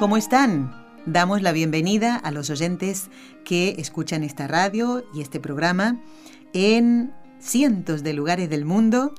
[0.00, 0.72] ¿Cómo están?
[1.04, 3.10] Damos la bienvenida a los oyentes
[3.44, 6.00] que escuchan esta radio y este programa
[6.54, 9.14] en cientos de lugares del mundo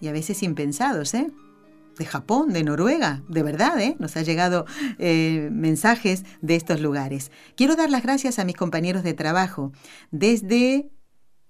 [0.00, 1.26] y a veces impensados, ¿eh?
[1.98, 3.96] De Japón, de Noruega, de verdad, ¿eh?
[3.98, 4.64] Nos ha llegado
[5.00, 7.32] eh, mensajes de estos lugares.
[7.56, 9.72] Quiero dar las gracias a mis compañeros de trabajo
[10.12, 10.88] desde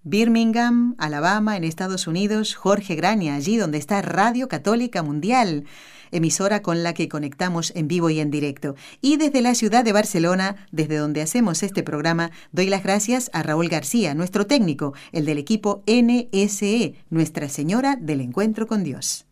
[0.05, 5.65] Birmingham, Alabama, en Estados Unidos, Jorge Graña, allí donde está Radio Católica Mundial
[6.12, 8.76] emisora con la que conectamos en vivo y en directo.
[9.01, 13.43] Y desde la ciudad de Barcelona, desde donde hacemos este programa, doy las gracias a
[13.43, 19.26] Raúl García, nuestro técnico, el del equipo NSE, Nuestra Señora del Encuentro con Dios.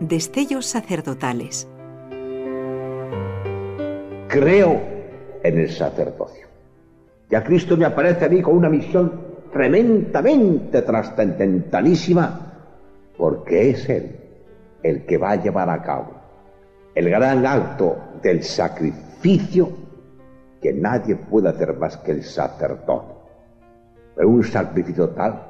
[0.00, 1.66] Destellos sacerdotales.
[4.28, 4.93] Creo
[5.44, 6.48] en el sacerdocio.
[7.30, 9.12] Ya Cristo me aparece a mí con una misión
[9.52, 12.52] tremendamente trascendentalísima,
[13.16, 14.16] porque es Él
[14.82, 16.24] el que va a llevar a cabo
[16.94, 19.68] el gran acto del sacrificio
[20.60, 23.14] que nadie puede hacer más que el sacerdote.
[24.14, 25.42] Pero un sacrificio tal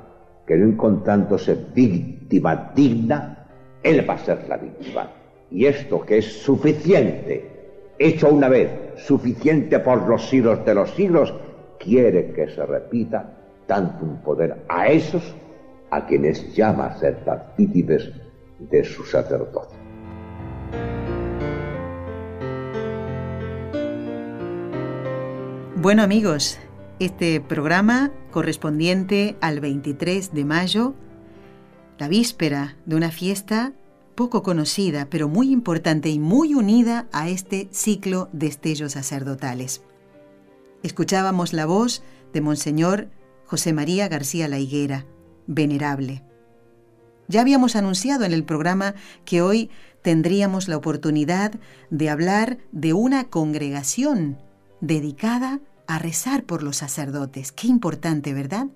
[0.46, 3.46] que no encontrándose víctima digna,
[3.82, 5.10] Él va a ser la víctima.
[5.50, 11.32] Y esto que es suficiente, hecho una vez, suficiente por los siglos de los siglos,
[11.78, 13.32] quiere que se repita
[13.66, 15.34] tanto un poder a esos
[15.90, 18.10] a quienes llama a ser partícipes
[18.58, 19.78] de su sacerdocio.
[25.76, 26.58] Bueno amigos,
[26.98, 30.94] este programa correspondiente al 23 de mayo,
[31.98, 33.72] la víspera de una fiesta
[34.14, 39.82] poco conocida, pero muy importante y muy unida a este ciclo de estellos sacerdotales.
[40.82, 42.02] Escuchábamos la voz
[42.32, 43.08] de Monseñor
[43.46, 45.06] José María García La Higuera,
[45.46, 46.22] venerable.
[47.28, 48.94] Ya habíamos anunciado en el programa
[49.24, 49.70] que hoy
[50.02, 51.54] tendríamos la oportunidad
[51.90, 54.38] de hablar de una congregación
[54.80, 57.52] dedicada a rezar por los sacerdotes.
[57.52, 58.66] Qué importante, ¿verdad?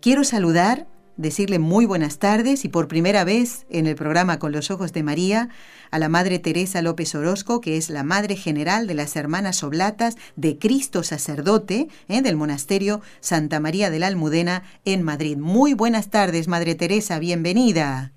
[0.00, 0.86] Quiero saludar
[1.16, 5.02] decirle muy buenas tardes y por primera vez en el programa Con los Ojos de
[5.02, 5.48] María
[5.90, 10.16] a la Madre Teresa López Orozco, que es la Madre General de las Hermanas Oblatas
[10.36, 12.22] de Cristo Sacerdote ¿eh?
[12.22, 15.36] del Monasterio Santa María de la Almudena en Madrid.
[15.38, 18.12] Muy buenas tardes, Madre Teresa, bienvenida.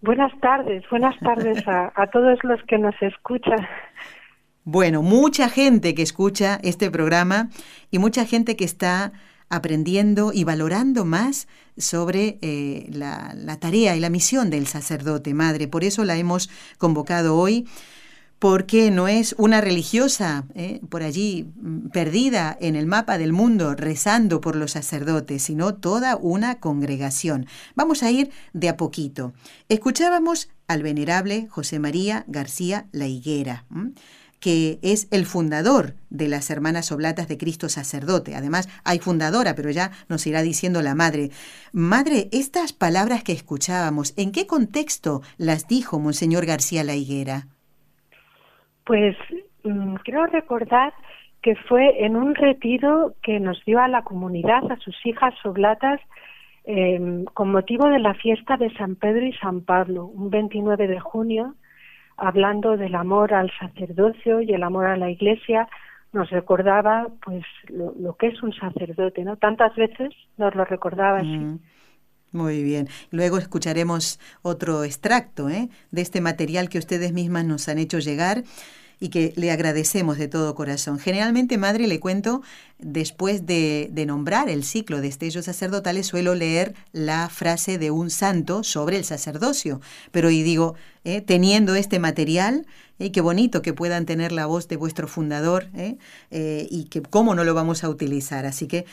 [0.00, 3.66] Buenas tardes, buenas tardes a, a todos los que nos escuchan.
[4.62, 7.48] Bueno, mucha gente que escucha este programa
[7.90, 9.12] y mucha gente que está
[9.48, 15.68] aprendiendo y valorando más sobre eh, la, tarea y la misión del sacerdote, madre.
[15.68, 17.66] Por eso la hemos convocado hoy
[18.38, 23.74] porque no es una religiosa eh, por allí mm, perdida en el mapa del mundo
[23.74, 27.46] rezando por los sacerdotes, sino toda una congregación.
[27.74, 29.32] Vamos a ir de a poquito.
[29.68, 33.64] Escuchábamos al venerable José María García La Higuera
[34.40, 38.34] que es el fundador de las Hermanas Oblatas de Cristo Sacerdote.
[38.36, 41.30] Además, hay fundadora, pero ya nos irá diciendo la madre.
[41.72, 47.46] Madre, estas palabras que escuchábamos, ¿en qué contexto las dijo Monseñor García La Higuera?
[48.84, 49.16] Pues
[49.64, 50.92] mm, creo recordar
[51.42, 56.00] que fue en un retiro que nos dio a la comunidad, a sus hijas oblatas,
[56.64, 61.00] em, con motivo de la fiesta de San Pedro y San Pablo, un 29 de
[61.00, 61.54] junio
[62.18, 65.68] hablando del amor al sacerdocio y el amor a la iglesia,
[66.12, 69.36] nos recordaba pues lo, que es un sacerdote, ¿no?
[69.36, 71.26] Tantas veces nos lo recordaba así.
[71.28, 71.60] Mm,
[72.32, 72.88] muy bien.
[73.10, 75.68] Luego escucharemos otro extracto ¿eh?
[75.90, 78.42] de este material que ustedes mismas nos han hecho llegar
[79.00, 80.98] y que le agradecemos de todo corazón.
[80.98, 82.42] Generalmente, madre, le cuento,
[82.78, 88.64] después de, nombrar el ciclo de estellos sacerdotales, suelo leer la frase de un santo
[88.64, 89.80] sobre el sacerdocio.
[90.10, 90.74] Pero y digo,
[91.04, 92.66] eh, teniendo este material,
[92.98, 97.34] eh, qué bonito que puedan tener la voz de vuestro fundador eh, y que cómo
[97.34, 98.46] no lo vamos a utilizar.
[98.46, 98.84] Así que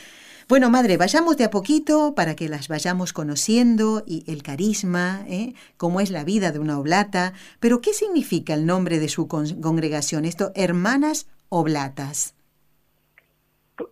[0.48, 5.54] bueno, madre, vayamos de a poquito para que las vayamos conociendo y el carisma, ¿eh?
[5.78, 7.34] cómo es la vida de una oblata.
[7.60, 10.24] Pero, ¿qué significa el nombre de su congregación?
[10.24, 12.36] Esto, Hermanas Oblatas.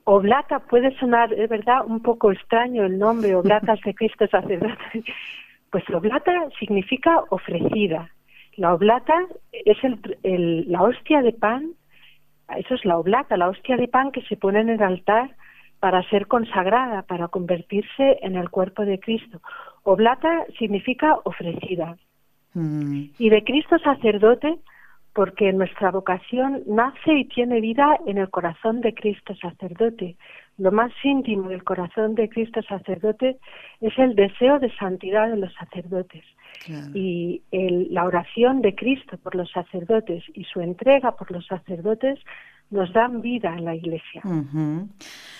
[0.04, 5.04] Oblata puede sonar, es verdad, un poco extraño el nombre, Oblatas de Cristo Sacerdote.
[5.72, 8.12] Pues oblata significa ofrecida.
[8.58, 9.16] La oblata
[9.52, 11.72] es el, la hostia de pan,
[12.56, 15.36] eso es la oblata, la hostia de pan que se pone en el altar
[15.84, 19.42] para ser consagrada, para convertirse en el cuerpo de Cristo.
[19.84, 21.98] Oblata significa ofrecida.
[22.54, 23.08] Mm.
[23.20, 24.60] Y de Cristo sacerdote,
[25.14, 30.16] porque nuestra vocación nace y tiene vida en el corazón de Cristo sacerdote.
[30.58, 33.38] Lo más íntimo del corazón de Cristo sacerdote
[33.82, 36.24] es el deseo de santidad de los sacerdotes.
[36.94, 42.20] Y la oración de Cristo por los sacerdotes y su entrega por los sacerdotes
[42.74, 44.22] nos dan vida en la iglesia.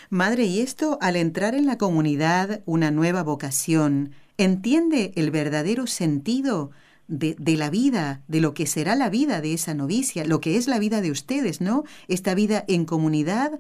[0.10, 6.70] Madre, y esto al entrar en la comunidad, una nueva vocación, ¿entiende el verdadero sentido
[7.08, 10.58] de, de, la vida, de lo que será la vida de esa novicia, lo que
[10.58, 11.84] es la vida de ustedes, ¿no?
[12.08, 13.60] Esta vida en comunidad,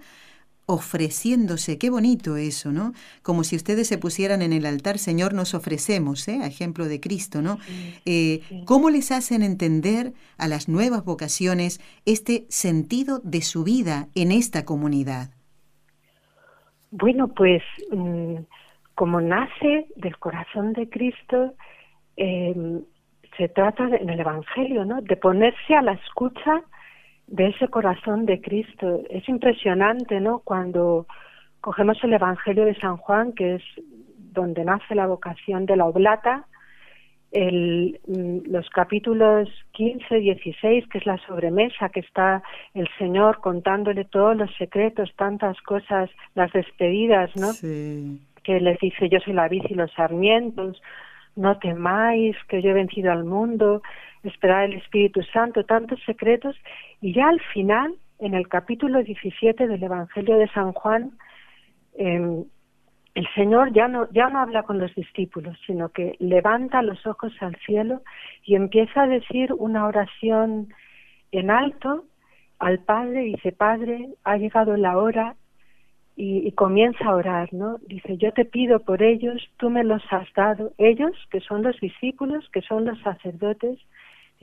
[0.65, 2.93] ofreciéndose, qué bonito eso, ¿no?
[3.21, 6.39] Como si ustedes se pusieran en el altar, Señor, nos ofrecemos, ¿eh?
[6.41, 7.57] A ejemplo de Cristo, ¿no?
[8.05, 14.31] Eh, ¿Cómo les hacen entender a las nuevas vocaciones este sentido de su vida en
[14.31, 15.31] esta comunidad?
[16.91, 17.61] Bueno, pues
[17.91, 18.35] mm,
[18.95, 21.55] como nace del corazón de Cristo,
[22.15, 22.83] em,
[23.37, 25.01] se trata en el Evangelio, ¿no?
[25.01, 26.63] De ponerse a la escucha
[27.27, 29.01] de ese corazón de Cristo.
[29.09, 30.39] Es impresionante, ¿no?
[30.39, 31.07] Cuando
[31.61, 33.63] cogemos el Evangelio de San Juan, que es
[34.17, 36.45] donde nace la vocación de la oblata,
[37.33, 42.43] el, mm, los capítulos 15, 16, que es la sobremesa, que está
[42.73, 47.49] el Señor contándole todos los secretos, tantas cosas, las despedidas, ¿no?
[48.43, 50.81] Que les dice, yo soy la vid y los sarmientos,
[51.35, 53.81] no temáis, que yo he vencido al mundo,
[54.23, 56.55] esperar el Espíritu Santo, tantos secretos,
[57.01, 61.11] y ya al final, en el capítulo 17 del Evangelio de San Juan,
[61.97, 62.45] em,
[63.15, 67.33] el Señor ya no, ya no habla con los discípulos, sino que levanta los ojos
[67.41, 68.01] al cielo
[68.43, 70.73] y empieza a decir una oración
[71.31, 72.05] en alto
[72.59, 75.35] al Padre, dice, Padre, ha llegado la hora,
[76.15, 77.77] y, comienza a orar, ¿no?
[77.87, 81.79] Dice, yo te pido por ellos, tú me los has dado, ellos, que son los
[81.79, 83.79] discípulos, que son los sacerdotes,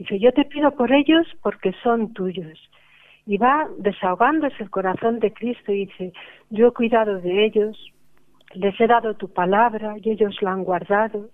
[0.01, 2.59] dice, yo te pido por ellos porque son tuyos.
[3.25, 6.13] Y va desahogándose el corazón de Cristo y dice,
[6.49, 7.77] yo he cuidado de ellos,
[8.53, 11.29] les he dado tu palabra y ellos la han guardado,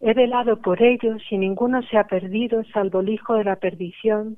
[0.00, 4.36] he velado por ellos y ninguno se ha perdido salvo el hijo de la perdición,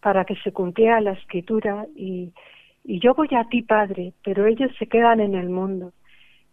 [0.00, 2.32] para que se cumpliera la escritura y
[2.88, 5.92] y yo voy a ti, Padre, pero ellos se quedan en el mundo.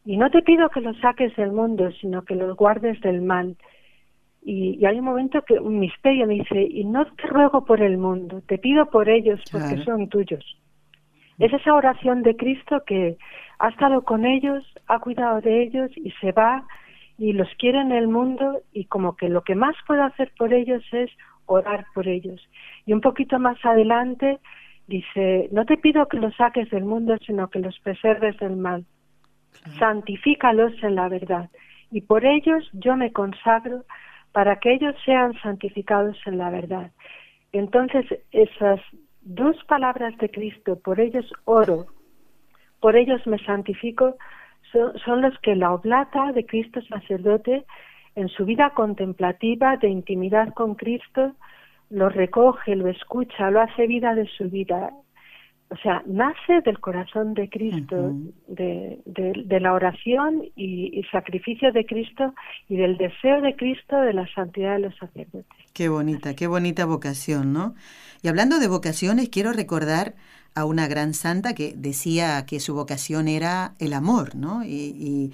[0.04, 3.56] Y no te pido que los saques del mundo, sino que los guardes del mal.
[4.46, 7.98] Y, hay un momento que un misterio me dice, y no te ruego por el
[7.98, 10.44] mundo, te pido por ellos porque son tuyos.
[11.40, 13.18] Es esa oración de Cristo que
[13.60, 16.66] ha estado con ellos, ha cuidado de ellos y se va
[17.18, 20.54] y los quiere en el mundo y como que lo que más puede hacer por
[20.54, 21.10] ellos es
[21.46, 22.42] orar por ellos.
[22.86, 24.40] Y un poquito más adelante
[24.88, 28.86] Dice, no te pido que los saques del mundo, sino que los preserves del mal.
[29.80, 31.50] Santifícalos en la verdad.
[31.90, 33.86] Y por ellos yo me consagro
[34.34, 36.92] para que ellos sean santificados en la verdad.
[37.54, 38.82] Entonces, esas
[39.22, 41.86] dos palabras de Cristo, por ellos oro,
[42.82, 44.18] por ellos me santifico,
[44.72, 47.66] son, son los que la oblata de Cristo sacerdote
[48.16, 51.34] en su vida contemplativa de intimidad con Cristo
[51.94, 54.92] lo recoge, lo escucha, lo hace vida de su vida.
[55.74, 58.14] O sea, nace del corazón de Cristo,
[58.48, 62.36] de, de, la oración y, y, sacrificio de Cristo
[62.70, 65.48] y del deseo de Cristo de la santidad de los sacerdotes.
[65.74, 67.74] Qué bonita, qué bonita vocación, ¿no?
[68.22, 70.14] Y hablando de vocaciones, quiero recordar
[70.56, 74.64] a una gran santa que decía que su vocación era el amor, ¿no?
[74.64, 75.32] Y,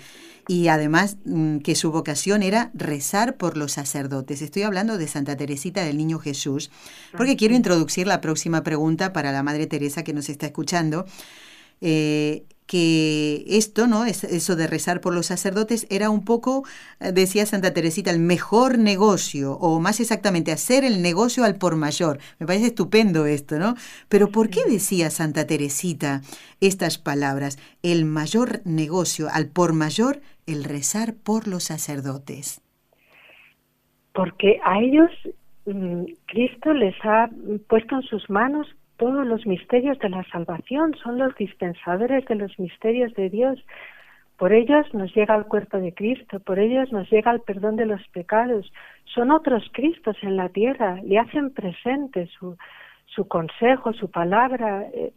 [0.68, 4.42] además mm, que su vocación era rezar por los sacerdotes.
[4.42, 6.72] Estoy hablando de Santa Teresita del Niño Jesús,
[7.16, 11.06] porque quiero introducir la próxima pregunta para la Madre Teresa que nos está escuchando.
[11.82, 14.06] Eh, que esto, ¿no?
[14.06, 16.66] Eso de rezar por los sacerdotes era un poco,
[17.00, 21.76] eh, decía Santa Teresita, el mejor negocio, o más exactamente, hacer el negocio al por
[21.78, 22.20] mayor.
[22.38, 23.74] Me parece estupendo esto, ¿no?
[24.08, 26.22] Pero ¿por qué decía Santa Teresita
[26.62, 27.58] estas palabras?
[27.82, 32.62] El mayor negocio, al por mayor, el rezar por los sacerdotes.
[34.14, 35.10] Porque a ellos
[35.66, 37.32] mm, Cristo les ha
[37.68, 38.68] puesto en sus manos
[39.00, 43.58] todos los misterios de la salvación, son los dispensadores de los misterios de Dios.
[44.38, 47.86] Por ellos nos llega el cuerpo de Cristo, por ellos nos llega el perdón de
[47.86, 48.72] los pecados.
[49.06, 52.58] Son otros Cristos en la tierra, le hacen presente su,
[53.28, 54.86] consejo, su palabra.
[54.94, 55.14] Eh,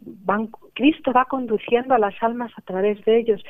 [0.73, 3.43] Cristo va conduciendo a las almas a través de ellos.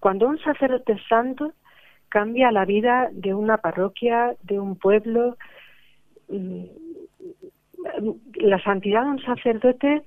[0.00, 1.52] Cuando un sacerdote santo
[2.08, 5.36] cambia la vida de una parroquia, de un pueblo.
[8.34, 10.04] La santidad de un sacerdote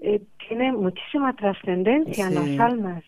[0.00, 3.04] eh, tiene muchísima trascendencia en las almas.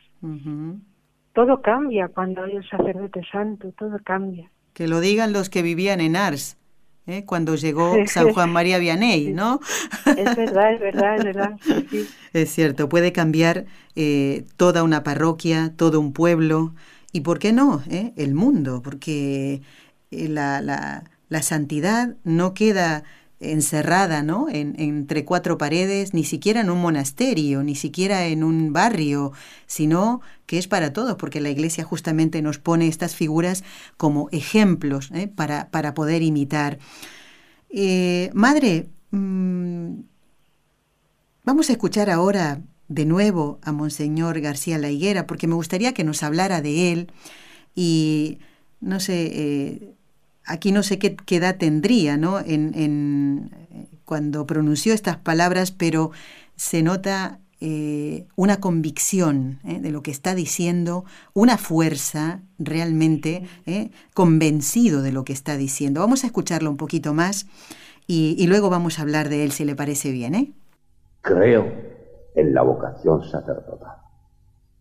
[1.33, 4.50] Todo cambia cuando hay un sacerdote santo, todo cambia.
[4.75, 6.59] Que lo digan los que vivían en Ars,
[7.07, 7.25] ¿eh?
[7.25, 9.61] cuando llegó San Juan María Vianney, ¿no?
[10.05, 11.57] Es verdad, es verdad, es verdad.
[12.33, 16.75] Es cierto, puede cambiar eh, toda una parroquia, todo un pueblo
[17.12, 17.83] y, ¿por qué no?
[17.91, 18.12] Eh?
[18.17, 19.62] El mundo, porque
[20.11, 23.05] la, la, la santidad no queda
[23.40, 24.49] encerrada, ¿no?
[24.50, 29.32] En, entre cuatro paredes, ni siquiera en un monasterio, ni siquiera en un barrio,
[29.66, 33.64] sino que es para todos, porque la Iglesia justamente nos pone estas figuras
[33.97, 35.26] como ejemplos ¿eh?
[35.26, 36.78] para, para, poder imitar.
[37.70, 40.00] Eh, madre, mm,
[41.44, 46.04] vamos a escuchar ahora de nuevo a Monseñor García La Higuera, porque me gustaría que
[46.04, 47.12] nos hablara de él
[47.75, 48.38] y,
[48.80, 49.94] no sé, eh,
[50.50, 52.40] aquí no sé qué, edad tendría, ¿no?
[52.40, 53.50] En,
[54.04, 56.11] cuando pronunció estas palabras, pero
[56.57, 59.78] se nota eh, una convicción ¿eh?
[59.78, 63.90] de lo que está diciendo, una fuerza realmente ¿eh?
[64.12, 66.00] convencido de lo que está diciendo.
[66.00, 67.47] Vamos a escucharlo un poquito más
[68.09, 70.54] y, y, luego vamos a hablar de él si le parece bien.
[71.21, 71.73] Creo
[72.35, 73.97] en la vocación sacerdotal.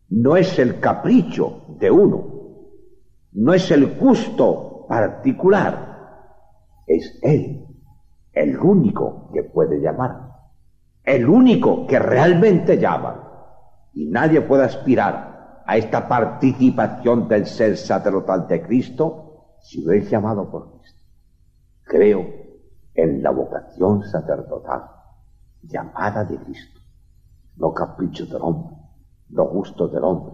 [0.10, 2.40] No es el capricho de uno,
[3.34, 5.98] no es el gusto particular.
[6.88, 7.68] Es Él,
[8.34, 10.32] el único que puede llamar,
[11.04, 13.28] el único que realmente llama.
[13.94, 20.10] Y nadie puede aspirar a esta participación del ser sacerdotal de Cristo si no es
[20.10, 21.00] llamado por Cristo.
[21.84, 22.26] Creo
[22.96, 24.90] en la vocación sacerdotal,
[25.62, 26.80] llamada de Cristo,
[27.58, 28.76] no capricho del hombre,
[29.30, 30.34] no gusto del hombre,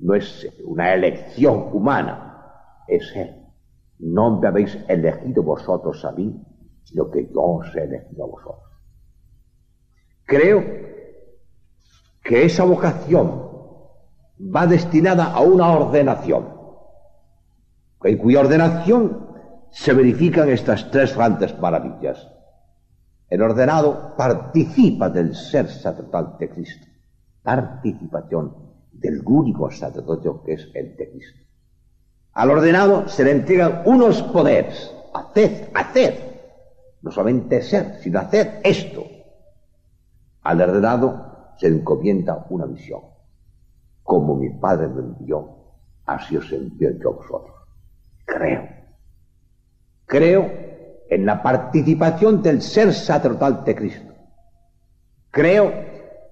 [0.00, 3.41] no es una elección humana, es Él
[4.02, 6.34] no me habéis elegido vosotros a mí,
[6.82, 8.72] sino que yo os he elegido a vosotros.
[10.24, 10.62] Creo
[12.22, 13.48] que esa vocación
[14.40, 16.48] va destinada a una ordenación,
[18.02, 19.28] en cuya ordenación
[19.70, 22.28] se verifican estas tres grandes maravillas.
[23.28, 26.86] El ordenado participa del ser sacerdotal de Cristo,
[27.42, 28.56] participación
[28.90, 31.51] del único sacerdocio que es el de Cristo.
[32.34, 34.94] Al ordenado se le entregan unos poderes.
[35.12, 36.14] Haced, haced.
[37.02, 39.04] No solamente ser, sino hacer esto.
[40.42, 43.02] Al ordenado se encomienda una misión.
[44.02, 45.48] Como mi Padre me envió,
[46.06, 47.56] así os envío yo a vosotros.
[48.24, 48.68] Creo.
[50.06, 50.50] Creo
[51.08, 54.12] en la participación del ser sacerdotal de Cristo.
[55.30, 55.72] Creo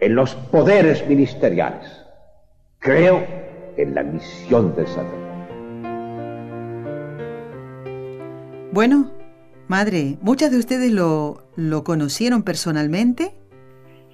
[0.01, 1.91] en los poderes ministeriales.
[2.79, 3.23] Creo
[3.77, 5.20] en la misión del sacerdote.
[8.73, 9.11] Bueno,
[9.67, 13.33] madre, ¿muchas de ustedes lo, lo conocieron personalmente?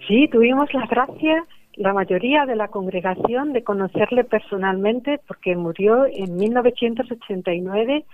[0.08, 1.44] Sí, tuvimos la gracia,
[1.74, 8.06] la mayoría de la congregación, de conocerle personalmente porque murió en 1989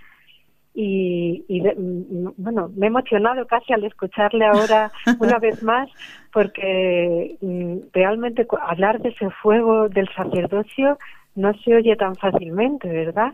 [0.75, 5.89] y, y mm, bueno, me he emocionado casi al escucharle ahora una vez más
[6.33, 10.99] porque mm, realmente hablar de ese fuego del sacerdocio
[11.35, 13.33] no se oye tan fácilmente, ¿verdad?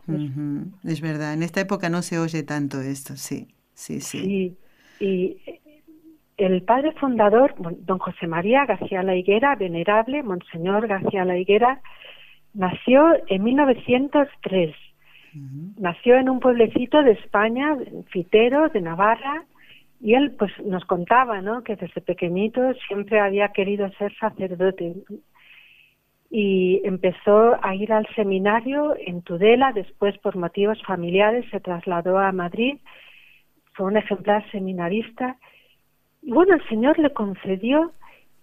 [0.85, 4.57] Es verdad, en esta época no se oye tanto esto, sí, sí, sí.
[5.01, 5.37] Y,
[6.37, 11.81] el padre fundador, don José María García La Higuera, venerable, Monseñor García La Higuera,
[12.55, 14.77] nació en 1903.
[15.79, 17.77] Nació en un pueblecito de España,
[18.13, 19.45] Fitero, de Navarra,
[20.01, 21.65] y él pues nos contaba, ¿no?
[21.65, 24.95] Que desde pequeñito siempre había querido ser sacerdote
[26.31, 32.33] y empezó a ir al seminario en Tudela, después por motivos familiares se trasladó a
[32.33, 32.77] Madrid,
[33.73, 35.37] fue un ejemplar seminarista
[36.23, 37.93] y bueno, el Señor le concedió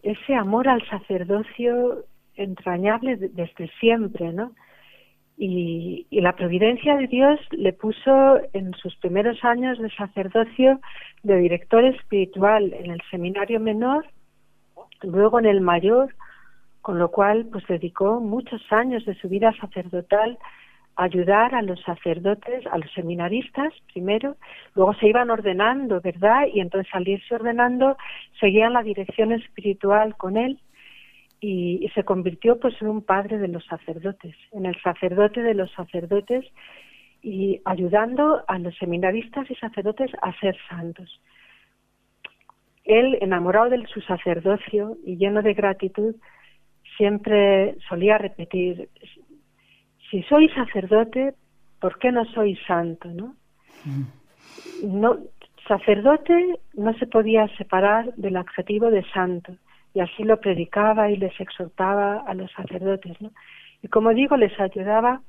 [0.01, 4.54] ese amor al sacerdocio entrañable desde siempre, ¿no?
[5.38, 10.80] Y, y, la providencia de Dios le puso en sus primeros años de sacerdocio
[11.24, 14.06] de director espiritual en el seminario menor,
[15.01, 16.15] luego en el mayor,
[16.86, 20.38] con lo cual pues dedicó muchos años de su vida sacerdotal
[20.96, 24.36] a ayudar a los sacerdotes, a los seminaristas primero,
[24.75, 26.44] luego se iban ordenando, ¿verdad?
[26.54, 27.98] Y entonces al irse ordenando
[28.39, 30.60] seguían la dirección espiritual con él
[31.42, 35.72] y, se convirtió pues en un padre de los sacerdotes, en el sacerdote de los
[35.72, 36.46] sacerdotes
[37.24, 41.20] y ayudando a los seminaristas y sacerdotes a ser santos.
[42.84, 46.13] Él, enamorado de su sacerdocio y lleno de gratitud,
[46.98, 48.90] siempre solía repetir,
[50.10, 51.34] si soy sacerdote,
[51.80, 53.10] ¿por qué no soy santo?
[53.10, 53.36] ¿no?
[54.84, 55.18] no
[55.68, 59.56] sacerdote no se podía separar del adjetivo de santo
[59.94, 63.32] y así lo predicaba y les exhortaba a los sacerdotes, ¿no?
[63.82, 65.22] Y como digo, les ayudaba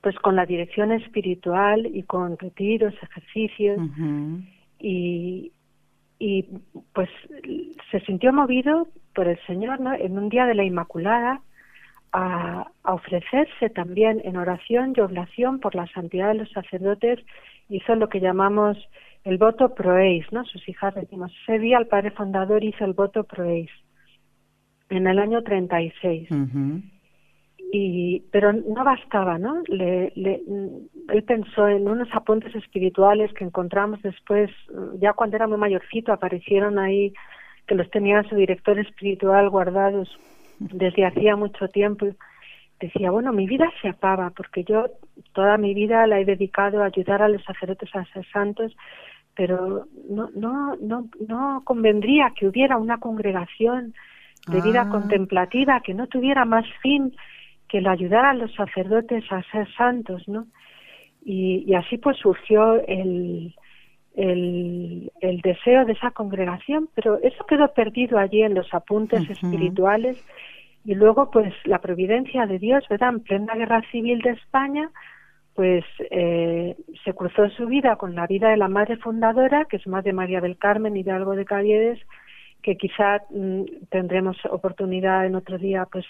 [0.00, 3.78] pues con la dirección espiritual y con retiros, ejercicios
[4.78, 5.52] y,
[6.18, 6.44] y
[6.92, 7.08] pues
[7.90, 9.94] se sintió movido por el Señor, ¿no?
[9.94, 11.40] En un día de la Inmaculada
[12.12, 17.20] a, ofrecerse también en oración y oblación por la santidad de los sacerdotes
[17.68, 18.78] hizo lo que llamamos
[19.24, 20.44] el voto proeis, ¿no?
[20.44, 23.70] Sus hijas decimos, ese día el padre fundador hizo el voto proeis
[24.88, 26.28] en el año 36.
[27.70, 29.62] Y, pero no bastaba, ¿no?
[29.66, 30.40] Le, le,
[31.08, 34.50] él pensó en unos apuntes espirituales que encontramos después,
[34.98, 37.12] ya cuando era muy mayorcito, aparecieron ahí,
[37.66, 40.08] que los tenía su director espiritual guardados
[40.58, 42.06] desde hacía mucho tiempo.
[42.80, 44.86] Decía, bueno, mi vida se acaba, porque yo
[45.32, 48.74] toda mi vida la he dedicado a ayudar a los sacerdotes a ser santos
[49.38, 53.94] pero no, no, no, no convendría que hubiera una congregación
[54.48, 54.88] de vida ah.
[54.90, 57.14] contemplativa que no tuviera más fin
[57.68, 60.46] que el ayudar a los sacerdotes a ser santos, ¿no?
[61.24, 63.54] Y, así pues surgió el,
[64.14, 70.24] el, el, deseo de esa congregación, pero eso quedó perdido allí en los apuntes espirituales
[70.84, 73.10] y luego pues la providencia de Dios, ¿verdad?
[73.10, 74.90] En plena guerra civil de España,
[75.54, 79.86] pues eh, se cruzó su vida con la vida de la madre fundadora, que es
[79.86, 81.98] Madre María del Carmen y de algo de Caviedes,
[82.62, 86.06] que quizá mm, tendremos oportunidad en otro día pues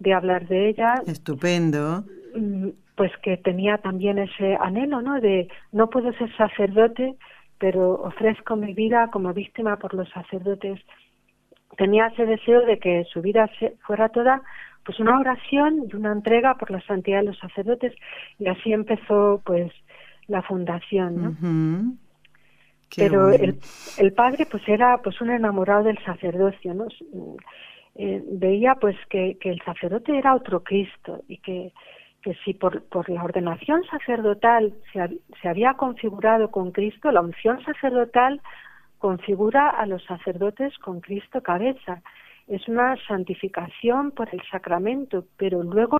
[0.00, 0.94] de hablar de ella.
[1.06, 2.04] Estupendo.
[2.34, 5.20] Mm, pues que tenía también ese anhelo, ¿no?
[5.20, 7.14] De no puedo ser sacerdote,
[7.58, 10.80] pero ofrezco mi vida como víctima por los sacerdotes.
[11.76, 13.48] Tenía ese deseo de que su vida
[13.86, 14.42] fuera toda
[14.84, 17.92] pues una oración y una entrega por la santidad de los sacerdotes
[18.38, 19.70] y así empezó pues
[20.26, 21.94] la fundación ¿no?
[22.96, 23.58] pero el,
[23.98, 26.86] el, padre pues era pues un enamorado del sacerdocio no
[27.94, 31.72] eh, veía pues que, el sacerdote era otro Cristo y que
[32.22, 37.64] que si por, por la ordenación sacerdotal se, se había configurado con Cristo, la unción
[37.64, 38.42] sacerdotal
[38.98, 42.02] configura a los sacerdotes con Cristo cabeza
[42.46, 45.98] es una santificación por el sacramento, pero luego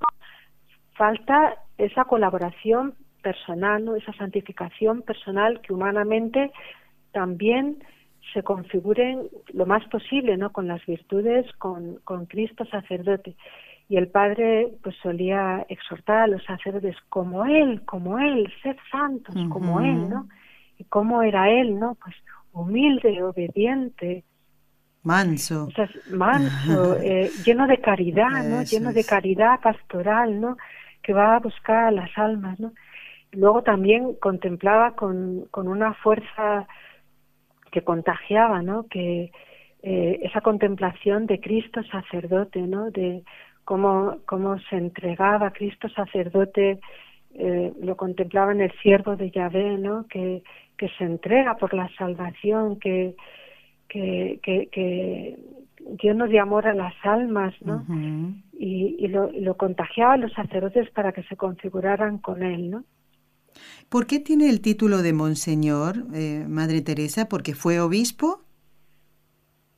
[0.94, 3.96] falta esa colaboración personal, ¿no?
[3.96, 6.52] esa santificación personal que humanamente
[7.12, 7.82] también
[8.32, 10.52] se configuren lo más posible, ¿no?
[10.52, 13.36] Con las virtudes, con, con Cristo sacerdote.
[13.88, 19.34] Y el Padre pues solía exhortar a los sacerdotes como Él, como Él, ser santos,
[19.50, 20.28] como Él, ¿no?
[20.78, 21.96] Y cómo era Él, ¿no?
[21.96, 22.14] Pues
[22.52, 24.24] humilde, obediente,
[25.02, 25.68] Manso.
[26.10, 28.62] manso, eh, lleno de caridad, ¿no?
[28.62, 30.56] Lleno de caridad pastoral, ¿no?
[31.02, 32.72] Que va a buscar a las almas, ¿no?
[33.32, 36.66] Luego también contemplaba con, con una fuerza
[37.70, 38.86] que contagiaba, ¿no?
[38.88, 39.30] Que
[39.82, 42.90] eh, esa contemplación de Cristo sacerdote, ¿no?
[42.90, 43.22] De
[43.64, 46.80] cómo, cómo se entregaba Cristo sacerdote,
[47.34, 50.06] eh, lo contemplaba en el siervo de Yahvé, ¿no?
[50.08, 50.42] Que,
[50.76, 53.14] que se entrega por la salvación, que
[53.90, 55.36] que, que, que
[56.02, 57.84] llenos de amor a las almas, ¿no?
[58.52, 62.84] y, y, lo, lo, contagiaba a los sacerdotes para que se configuraran con él, ¿no?
[63.88, 67.28] ¿Por qué tiene el título de Monseñor, eh, Madre Teresa?
[67.28, 68.40] ¿Porque fue obispo?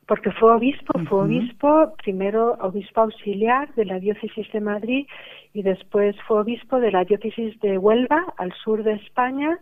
[0.06, 5.06] Porque fue obispo, fue obispo, primero obispo auxiliar de la diócesis de Madrid
[5.54, 9.58] y después fue obispo de la diócesis de Huelva, al sur de España,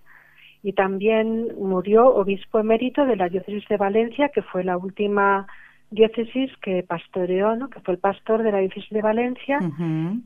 [0.62, 5.46] y también murió obispo emérito de la diócesis de Valencia, que fue la última
[5.90, 7.68] diócesis que pastoreó, ¿no?
[7.68, 9.58] que fue el pastor de la diócesis de Valencia,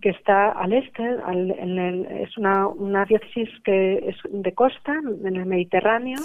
[0.01, 5.37] que está al este, en el, es una, una diócesis que es de costa, en
[5.37, 6.19] el Mediterráneo.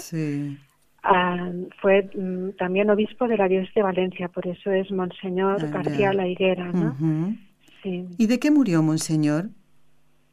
[1.02, 1.50] Ah,
[1.80, 6.12] fue mm, también obispo de la diócesis de Valencia, por eso es Monseñor ah, García
[6.12, 6.70] La Higuera.
[6.72, 6.94] ¿no?
[7.82, 8.06] sí.
[8.18, 9.48] ¿Y de qué murió Monseñor?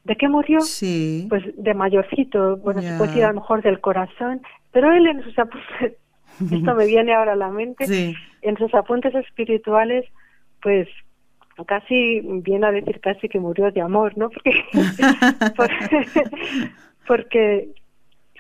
[0.03, 0.59] ¿De qué murió?
[0.61, 1.27] Sí.
[1.29, 4.41] Pues de mayorcito, bueno, se puede decir a lo mejor del corazón,
[4.71, 5.97] pero él en sus apuntes,
[6.51, 10.05] esto me viene ahora a la mente, en sus apuntes espirituales,
[10.61, 10.87] pues
[11.65, 14.29] casi viene a decir casi que murió de amor, ¿no?
[15.55, 16.07] Porque,
[17.07, 17.69] porque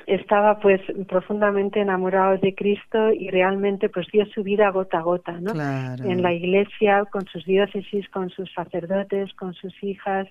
[0.05, 5.33] estaba pues profundamente enamorado de Cristo y realmente pues dio su vida gota a gota,
[5.33, 5.51] ¿no?
[5.51, 10.27] En la iglesia, con sus diócesis, con sus sacerdotes, con sus hijas,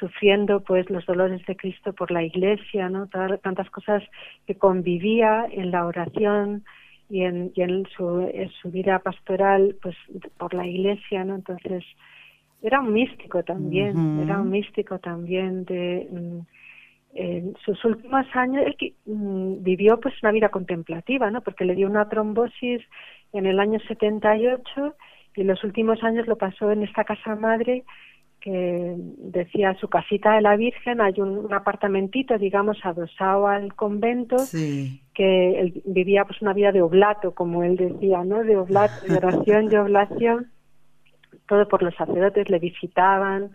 [0.00, 3.08] sufriendo pues los dolores de Cristo por la iglesia, ¿no?
[3.42, 4.02] tantas cosas
[4.46, 6.64] que convivía en la oración
[7.10, 8.30] y en, en, su,
[8.62, 9.96] su vida pastoral pues
[10.38, 11.34] por la iglesia, ¿no?
[11.34, 11.84] Entonces
[12.62, 16.38] era un místico también, era un místico también de mm,
[17.14, 21.40] en sus últimos años él mm, vivió pues una vida contemplativa, ¿no?
[21.40, 22.82] Porque le dio una trombosis
[23.32, 24.94] en el año 78
[25.36, 27.84] y los últimos años lo pasó en esta casa madre
[28.40, 34.36] que decía su casita de la Virgen, hay un, apartamentito, digamos, adosado al convento,
[35.14, 38.42] que él vivía pues una vida de oblato, como él decía, ¿no?
[38.42, 40.50] De oblato, de oración, de oblación,
[41.46, 43.50] todo por los sacerdotes, le visitaban,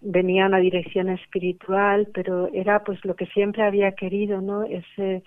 [0.00, 4.62] venían a dirección espiritual, pero era pues lo que siempre había querido, ¿no?
[4.64, 5.22] Ese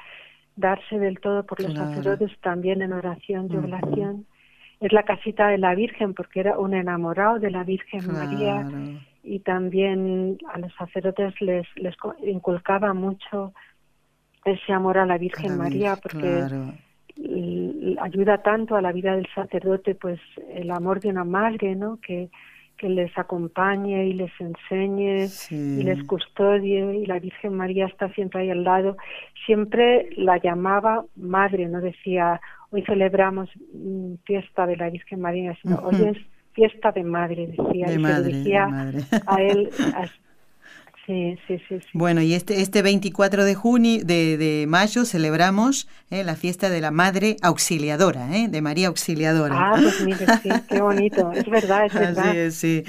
[0.55, 4.25] darse del todo por los sacerdotes también en oración y oblación
[4.79, 8.67] es la casita de la Virgen porque era un enamorado de la Virgen María
[9.23, 13.53] y también a los sacerdotes les, les inculcaba mucho
[14.43, 16.43] ese amor a la Virgen María porque
[18.01, 20.19] ayuda tanto a la vida del sacerdote pues
[20.53, 21.99] el amor de una madre, ¿no?
[22.01, 22.29] Que,
[22.77, 28.41] que les acompañe y les enseñe y les custodie y la Virgen María está siempre
[28.41, 28.97] ahí al lado.
[29.45, 35.77] Siempre la llamaba madre, no decía hoy celebramos mm, fiesta de la Virgen María, sino
[35.77, 36.17] hoy es
[36.53, 38.67] fiesta de madre, decía, de madre, decía
[39.27, 39.69] a él.
[41.05, 46.23] sí, sí, sí, Bueno, y este, este 24 de junio, de, de mayo, celebramos eh,
[46.23, 49.55] la fiesta de la Madre Auxiliadora, eh, de María Auxiliadora.
[49.57, 52.33] Ah, pues mire, sí, qué bonito, es verdad, es verdad.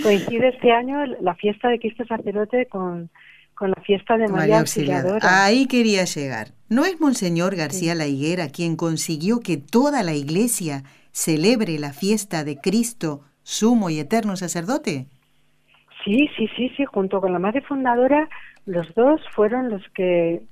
[0.03, 3.11] Coincide este año la fiesta de Cristo Sacerdote con
[3.57, 5.45] con la fiesta de María, Auxiliadora.
[5.45, 6.49] Ahí quería llegar.
[6.69, 12.45] ¿No es Monseñor García La Higuera quien consiguió que toda la iglesia celebre la fiesta
[12.45, 15.07] de Cristo, sumo y eterno sacerdote?
[16.05, 18.29] Sí, sí, sí, sí, junto con la madre fundadora,
[18.66, 20.42] los dos fueron los que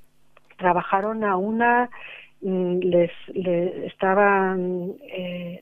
[0.57, 1.91] trabajaron a una,
[2.41, 3.11] mm, les,
[3.85, 5.61] estaban eh,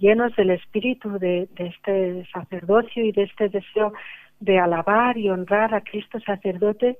[0.00, 3.92] llenos del espíritu de este sacerdocio y de este deseo
[4.40, 6.96] de alabar y honrar a Cristo sacerdote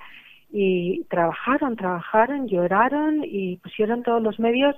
[0.50, 4.76] y trabajaron, trabajaron, lloraron y pusieron todos los medios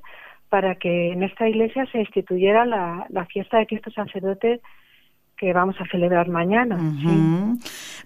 [0.49, 4.61] para que en esta iglesia se instituyera la, fiesta de Cristo sacerdote
[5.37, 6.79] que vamos a celebrar mañana.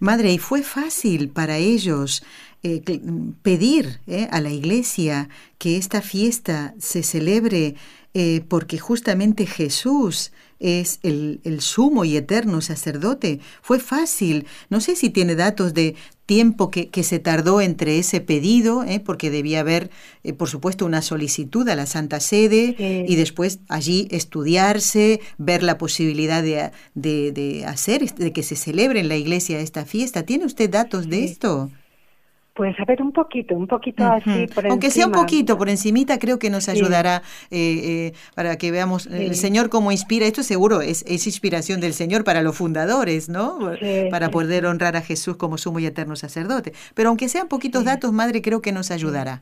[0.00, 2.26] Madre, ¿y fue fácil para ellos
[2.62, 2.82] eh,
[3.42, 7.76] pedir eh, a la iglesia que esta fiesta se celebre
[8.14, 13.40] eh, porque justamente Jesús es el, sumo y eterno sacerdote.
[13.62, 14.46] Fue fácil.
[14.68, 15.96] No sé si tiene datos de
[16.26, 19.00] tiempo que, se tardó entre ese pedido, ¿eh?
[19.00, 19.90] porque debía haber,
[20.22, 25.76] eh, por supuesto, una solicitud a la Santa Sede y después allí estudiarse, ver la
[25.78, 30.22] posibilidad de, de, hacer, de que se celebre en la iglesia esta fiesta.
[30.22, 31.70] ¿Tiene usted datos de esto?
[32.60, 36.18] Pues a ver, un poquito, un poquito así por Aunque sea un poquito por encimita,
[36.18, 40.26] creo que nos ayudará eh, eh, para que veamos el Señor cómo inspira.
[40.26, 43.56] Esto seguro es, es inspiración del Señor para los fundadores, ¿no?
[44.10, 46.72] para poder honrar a Jesús como sumo y eterno sacerdote.
[46.94, 49.40] Pero aunque sean poquitos datos, Madre, creo que nos ayudará.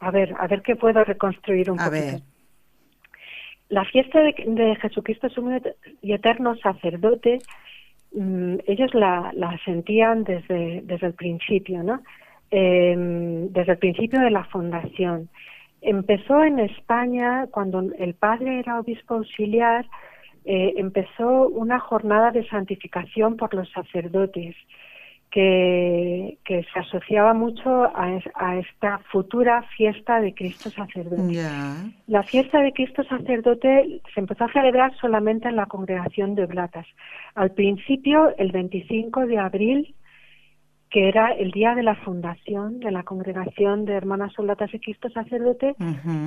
[0.00, 2.22] A ver, a ver qué puedo reconstruir un a Ver.
[3.68, 5.56] La fiesta de, Jesucristo sumo
[6.02, 7.38] y eterno sacerdote,
[8.16, 12.02] mm, ellos la, la sentían desde, desde el principio, ¿no?
[12.50, 12.94] Eh,
[13.50, 15.28] desde el principio de la fundación.
[15.80, 19.86] Empezó en España cuando el padre era obispo auxiliar,
[20.44, 24.56] eh, empezó una jornada de santificación por los sacerdotes
[25.30, 31.42] que, que se asociaba mucho a, a, esta futura fiesta de Cristo sacerdote.
[32.06, 36.86] La fiesta de Cristo sacerdote se empezó a celebrar solamente en la congregación de Oblatas.
[37.34, 39.94] Al principio, el 25 de abril,
[40.90, 45.10] que era el día de la fundación de la congregación de Hermanas Soldatas de Cristo
[45.10, 45.74] Sacerdote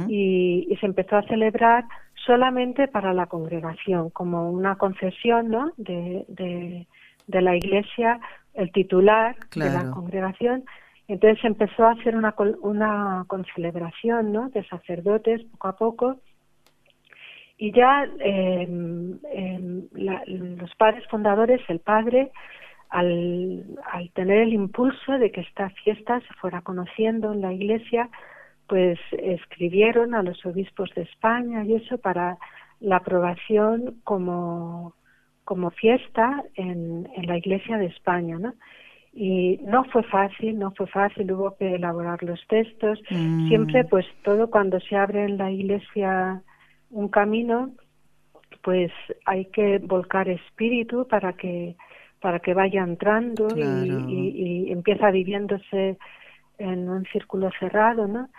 [0.07, 1.85] y, se empezó a celebrar
[2.25, 5.71] solamente para la congregación, como una concesión ¿no?
[5.77, 8.19] de, de, la iglesia,
[8.53, 10.63] el titular de la congregación.
[11.07, 14.49] Entonces se empezó a hacer una, una concelebración ¿no?
[14.49, 16.17] de sacerdotes poco a poco
[17.61, 18.67] y ya eh,
[20.25, 22.31] los padres fundadores, el padre,
[22.91, 28.09] al, al tener el impulso de que esta fiesta se fuera conociendo en la iglesia,
[28.67, 32.37] pues escribieron a los obispos de España y eso para
[32.81, 34.93] la aprobación como,
[35.45, 38.53] como fiesta en, en la iglesia de España, ¿no?
[39.13, 43.01] Y no fue fácil, no fue fácil, hubo que elaborar los textos.
[43.09, 43.49] Mm.
[43.49, 46.41] Siempre, pues todo cuando se abre en la iglesia
[46.89, 47.71] un camino,
[48.63, 48.91] pues
[49.25, 51.75] hay que volcar espíritu para que
[52.21, 55.97] para que vaya entrando y, y, empieza viviéndose
[56.57, 58.29] en un círculo cerrado, ¿no?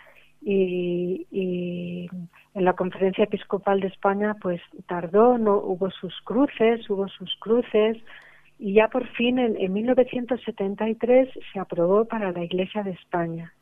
[0.40, 2.08] Y, y,
[2.54, 7.96] en la conferencia episcopal de España pues tardó, no hubo sus cruces, hubo sus cruces
[8.58, 13.52] y ya por fin en, en 1973 se aprobó para la Iglesia de España.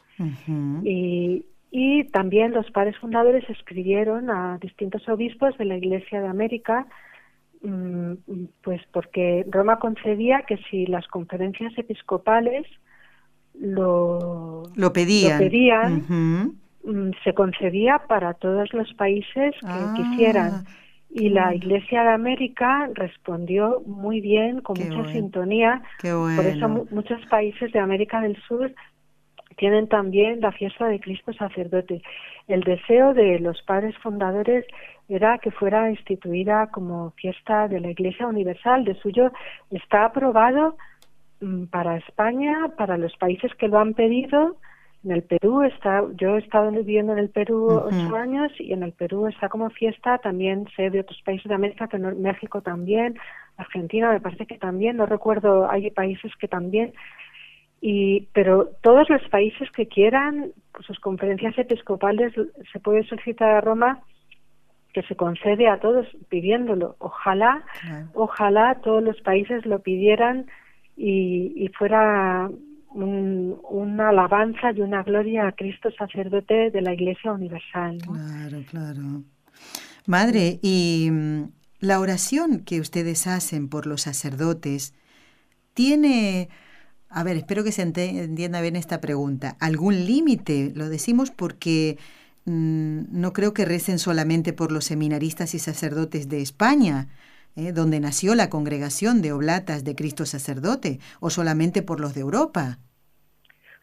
[0.84, 6.86] y, y también los padres fundadores escribieron a distintos obispos de la Iglesia de América,
[8.62, 12.66] pues porque Roma concedía que si las conferencias episcopales
[13.58, 16.04] lo, lo pedían,
[16.84, 19.94] mm, se concedía para todos los países que ah.
[19.96, 20.64] quisieran.
[21.12, 25.82] Y la Iglesia de América respondió muy bien, con mucha sintonía.
[26.00, 28.72] Por eso muchos países de América del Sur
[29.56, 32.00] tienen también la fiesta de Cristo sacerdote.
[32.46, 34.64] El deseo de los padres fundadores
[35.10, 38.84] era que fuera instituida como fiesta de la Iglesia Universal.
[38.84, 39.32] De suyo
[39.70, 40.76] está aprobado
[41.40, 44.56] mm, para España, para los países que lo han pedido.
[45.02, 48.82] En el Perú está, yo he estado viviendo en el Perú ocho años y en
[48.82, 50.18] el Perú está como fiesta.
[50.18, 53.18] También sé de otros países de América, que México también,
[53.56, 54.96] Argentina me parece que también.
[54.96, 56.92] No recuerdo, hay países que también
[57.80, 62.32] y pero todos los países que quieran pues, sus conferencias episcopales
[62.70, 64.00] se puede solicitar a Roma
[64.92, 67.64] que se concede a todos pidiéndolo ojalá
[68.14, 70.46] ojalá todos los países lo pidieran
[70.96, 72.50] y, y fuera
[72.92, 79.22] una alabanza y una gloria a Cristo sacerdote de la Iglesia universal claro claro
[80.06, 81.42] madre y mm,
[81.80, 84.94] la oración que ustedes hacen por los sacerdotes
[85.74, 86.48] tiene
[87.12, 89.56] a ver, espero que se entienda bien esta pregunta.
[89.58, 90.72] ¿Algún límite?
[90.76, 91.98] Lo decimos porque
[92.46, 97.08] no creo que recen solamente por los seminaristas y sacerdotes de España,
[97.56, 97.72] ¿eh?
[97.72, 102.78] donde nació la congregación de Oblatas de Cristo Sacerdote, o solamente por los de Europa.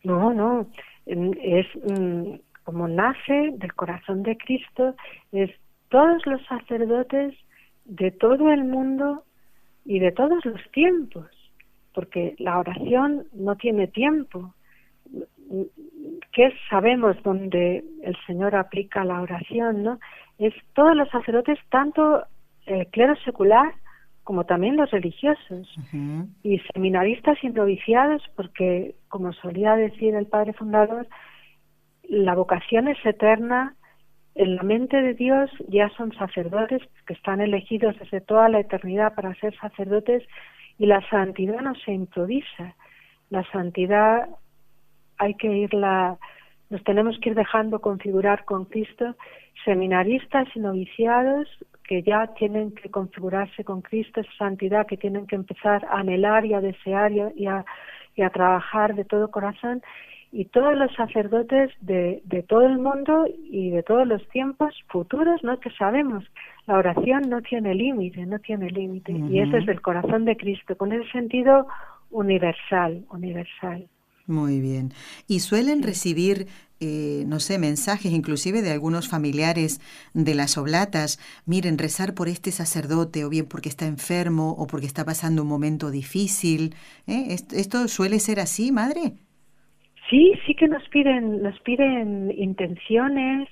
[0.03, 0.67] No, no.
[1.05, 4.95] Es mm, como nace del corazón de Cristo,
[5.31, 5.51] es
[5.89, 7.33] todos los sacerdotes
[7.85, 9.23] de todo el mundo
[9.85, 11.25] y de todos los tiempos
[11.97, 14.53] porque la oración no tiene tiempo.
[16.37, 19.81] ¿Qué sabemos donde el Señor aplica la oración?
[19.81, 19.99] ¿no?
[20.37, 22.25] Es todos los sacerdotes, tanto
[22.67, 23.73] el clero secular
[24.23, 25.67] como también los religiosos
[26.43, 31.07] y seminaristas y noviciados, porque, como solía decir el padre fundador,
[32.03, 33.73] la vocación es eterna.
[34.35, 39.15] En la mente de Dios ya son sacerdotes que están elegidos desde toda la eternidad
[39.15, 40.21] para ser sacerdotes
[40.77, 42.75] y la santidad no se improvisa.
[43.31, 44.29] La santidad
[45.17, 46.17] hay que irla,
[46.69, 49.15] nos tenemos que ir dejando configurar con Cristo,
[49.65, 51.47] seminaristas y noviciados
[51.87, 56.45] que ya tienen que configurarse con Cristo, esa santidad que tienen que empezar a anhelar
[56.45, 57.65] y a desear y a,
[58.15, 59.81] y a trabajar de todo corazón
[60.31, 65.41] y todos los sacerdotes de, de, todo el mundo y de todos los tiempos futuros,
[65.43, 65.59] ¿no?
[65.59, 66.25] Que sabemos,
[66.65, 70.75] la oración no tiene límite, no tiene límite, y es desde el corazón de Cristo,
[70.75, 71.67] con ese sentido
[72.11, 73.87] universal, universal.
[74.27, 74.91] Muy bien.
[75.27, 76.47] ¿Y suelen recibir,
[76.81, 79.79] eh, no sé, mensajes inclusive de algunos familiares
[80.13, 81.17] de las oblatas?
[81.45, 85.47] Miren, rezar por este sacerdote, o bien porque está enfermo, o porque está pasando un
[85.47, 86.75] momento difícil.
[87.07, 87.35] ¿eh?
[87.51, 89.13] ¿Esto suele ser así, madre?
[90.09, 93.49] Sí, sí que nos piden, nos piden intenciones,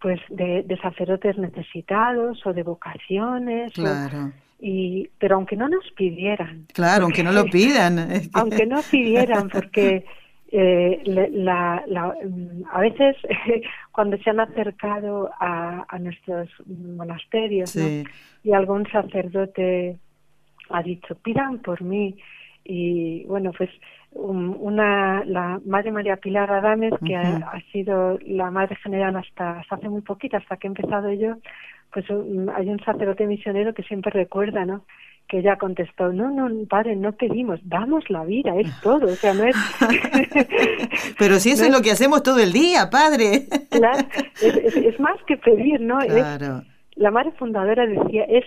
[0.00, 3.72] pues de, sacerdotes necesitados o de vocaciones.
[3.72, 4.32] Claro.
[4.60, 6.66] Y, pero aunque no nos pidieran.
[6.72, 8.28] Claro, aunque no lo pidan.
[8.32, 10.04] aunque no pidieran, porque
[10.52, 13.16] eh, la, la, mm, a veces
[13.92, 19.98] cuando se han acercado a, a nuestros monasterios y algún sacerdote
[20.70, 22.16] ha dicho, pidan por mí.
[22.64, 23.70] Y bueno, pues
[24.14, 30.02] una la madre María Pilar Adames que ha, sido la madre general hasta, hace muy
[30.02, 31.36] poquito hasta que he empezado yo
[31.92, 32.06] pues
[32.56, 34.84] hay un sacerdote misionero que siempre recuerda no
[35.28, 39.34] que ella contestó no no padre no pedimos damos la vida es todo o sea
[39.34, 39.56] no es
[41.18, 44.06] pero si eso es, lo que hacemos todo el día padre claro,
[44.42, 46.62] es, más que pedir no claro.
[46.96, 48.44] la madre fundadora decía es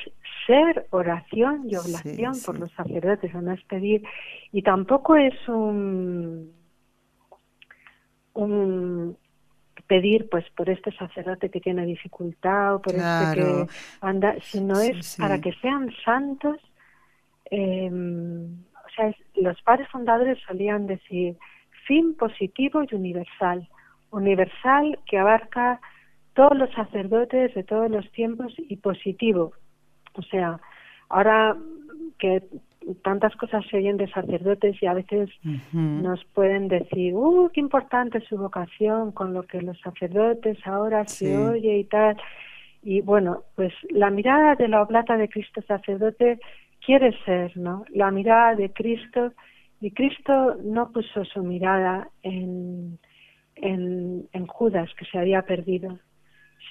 [0.48, 4.04] ser oración y oblación por los sacerdotes, o no es pedir.
[4.52, 6.52] Y tampoco es un,
[8.34, 9.18] un
[9.88, 13.66] pedir pues por este sacerdote que tiene dificultad o por este que
[14.02, 16.58] anda, sino es para que sean santos.
[17.52, 21.38] Eh, o sea, los padres fundadores solían decir
[21.86, 23.68] fin positivo y universal.
[24.10, 25.80] Universal que abarca
[26.34, 29.54] todos los sacerdotes de todos los tiempos y positivo,
[30.18, 30.60] o sea,
[31.10, 31.56] ahora
[32.20, 32.44] que
[33.04, 35.30] tantas cosas se oyen de sacerdotes y a veces
[35.74, 41.38] nos pueden decir, ¡uh, qué importante su vocación con lo que los sacerdotes ahora se
[41.38, 42.18] oye y tal!
[42.84, 46.40] Y bueno, pues la mirada de la oblata de Cristo sacerdote
[46.86, 47.84] quiere ser, ¿no?
[47.90, 49.34] La mirada de Cristo,
[49.82, 52.98] y Cristo no puso su mirada en,
[53.56, 56.00] en, en Judas, que se había perdido,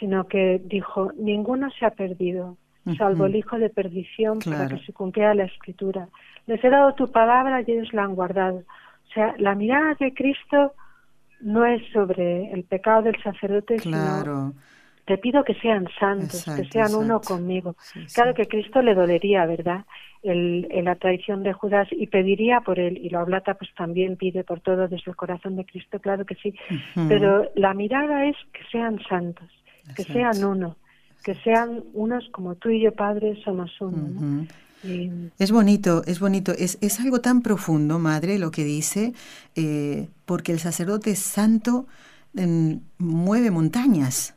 [0.01, 2.57] sino que dijo, ninguno se ha perdido,
[2.97, 6.09] salvo el hijo de perdición, para que se cumpliera la escritura.
[6.47, 8.59] Les he dado tu palabra y ellos la han guardado.
[8.59, 10.75] O sea, la mirada de Cristo
[11.41, 14.55] no es sobre el pecado del sacerdote, sino
[15.07, 17.77] te pido que sean santos, que sean uno conmigo.
[18.13, 19.85] claro que Cristo le dolería, ¿verdad?
[20.23, 24.43] El, la traición de Judas y pediría por él, y la oblata pues también pide
[24.43, 26.55] por todo desde el corazón de Cristo, claro que sí.
[27.09, 29.49] Pero la mirada es que sean santos,
[29.95, 30.77] que sean uno,
[31.27, 34.47] que sean unos como tú y yo, Padre, somos uno.
[35.41, 36.53] Es bonito, es bonito.
[36.53, 39.13] Es, es, algo tan profundo, Madre, lo que dice,
[39.57, 41.89] eh, porque el sacerdote santo
[42.99, 44.37] mueve montañas.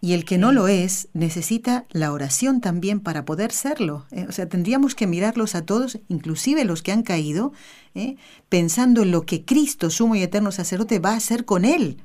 [0.00, 4.06] Y el que no lo es necesita la oración también para poder serlo.
[4.10, 7.52] Eh, o sea, tendríamos que mirarlos a todos, inclusive los que han caído,
[7.94, 8.16] eh,
[8.48, 11.98] pensando en lo que Cristo, sumo y eterno sacerdote, va a hacer con él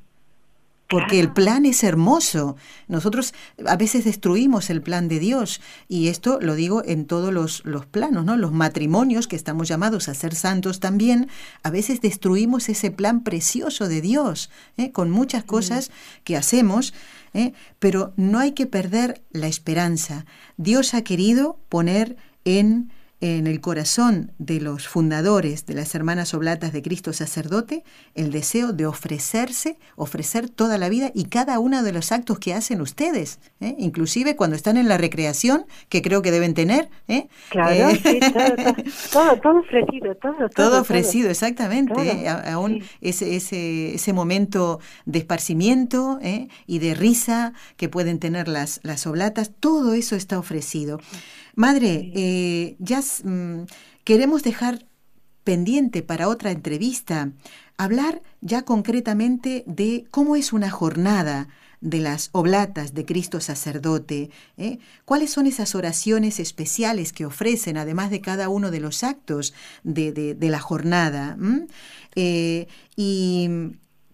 [0.89, 2.57] porque el plan es hermoso.
[2.87, 3.33] Nosotros
[3.65, 7.85] a veces destruimos el plan de Dios y esto lo digo en todos los, los,
[7.85, 8.35] planos, ¿no?
[8.35, 11.29] Los matrimonios que estamos llamados a ser santos también,
[11.61, 14.91] a veces destruimos ese plan precioso de Dios ¿eh?
[14.91, 15.91] con muchas cosas
[16.23, 16.95] que hacemos,
[17.35, 17.53] ¿eh?
[17.77, 20.25] pero no hay que perder la esperanza.
[20.57, 26.71] Dios ha querido poner en en el corazón de los fundadores de las Hermanas Oblatas
[26.71, 27.83] de Cristo Sacerdote
[28.15, 32.53] el deseo de ofrecerse, ofrecer toda la vida y cada uno de los actos que
[32.53, 33.75] hacen ustedes, ¿eh?
[33.77, 36.89] inclusive cuando están en la recreación, que creo que deben tener.
[37.07, 37.27] ¿eh?
[37.49, 38.19] Claro, eh, sí,
[39.11, 40.49] todo, todo, ofrecido, todo.
[40.49, 42.27] Todo, ofrecido, exactamente.
[42.29, 46.19] Aún ese, ese, ese momento de esparcimiento
[46.67, 50.99] y de risa que pueden tener las, las oblatas, todo eso está ofrecido.
[51.59, 53.65] Madre, eh, ya mm,
[54.05, 54.85] queremos dejar
[55.43, 57.33] pendiente para otra entrevista
[57.75, 61.49] hablar ya concretamente de cómo es una jornada
[61.81, 64.79] de las oblatas de Cristo sacerdote, ¿eh?
[65.03, 70.37] cuáles son esas oraciones especiales que ofrecen, además de cada uno de los actos de,
[70.39, 71.37] la jornada.
[72.15, 73.49] Eh, y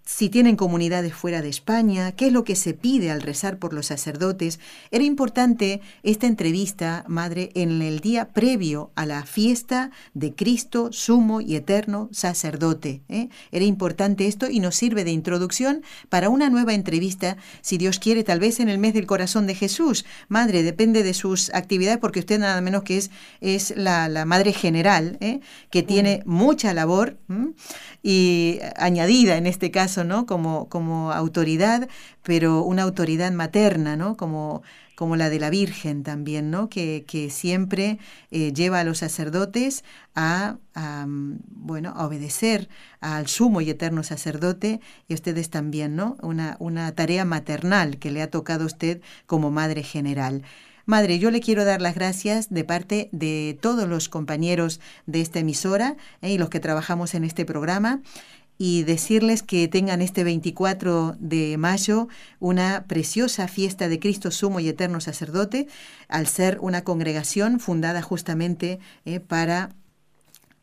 [0.05, 3.73] si tienen comunidades fuera de España, qué es lo que se pide al rezar por
[3.73, 4.59] los sacerdotes.
[4.91, 11.41] Era importante esta entrevista, Madre, en el día previo a la fiesta de Cristo, sumo
[11.41, 13.01] y eterno sacerdote.
[13.09, 13.29] ¿eh?
[13.51, 18.23] Era importante esto y nos sirve de introducción para una nueva entrevista, si Dios quiere,
[18.23, 20.05] tal vez en el mes del corazón de Jesús.
[20.27, 23.09] Madre, depende de sus actividades, porque usted nada menos que es,
[23.41, 25.39] es la, Madre General, ¿eh?
[25.71, 27.17] que tiene mucha labor
[28.03, 30.25] y añadida en este caso ¿no?
[30.25, 31.88] Como, autoridad,
[32.23, 34.17] pero una autoridad materna, ¿no?
[34.17, 34.63] Como,
[34.95, 36.69] como la de la Virgen también, ¿no?
[36.69, 37.99] Que, siempre
[38.31, 39.84] eh, lleva a los sacerdotes
[40.15, 40.58] a,
[41.47, 46.17] bueno, a obedecer al sumo y eterno sacerdote y ustedes también, ¿no?
[46.21, 50.43] Una, una tarea maternal que le ha tocado a usted como madre general.
[50.86, 55.39] Madre, yo le quiero dar las gracias de parte de todos los compañeros de esta
[55.39, 58.01] emisora eh, y los que trabajamos en este programa
[58.57, 62.07] y decirles que tengan este 24 de mayo
[62.39, 65.67] una preciosa fiesta de Cristo Sumo y Eterno Sacerdote,
[66.07, 69.69] al ser una congregación fundada justamente eh, para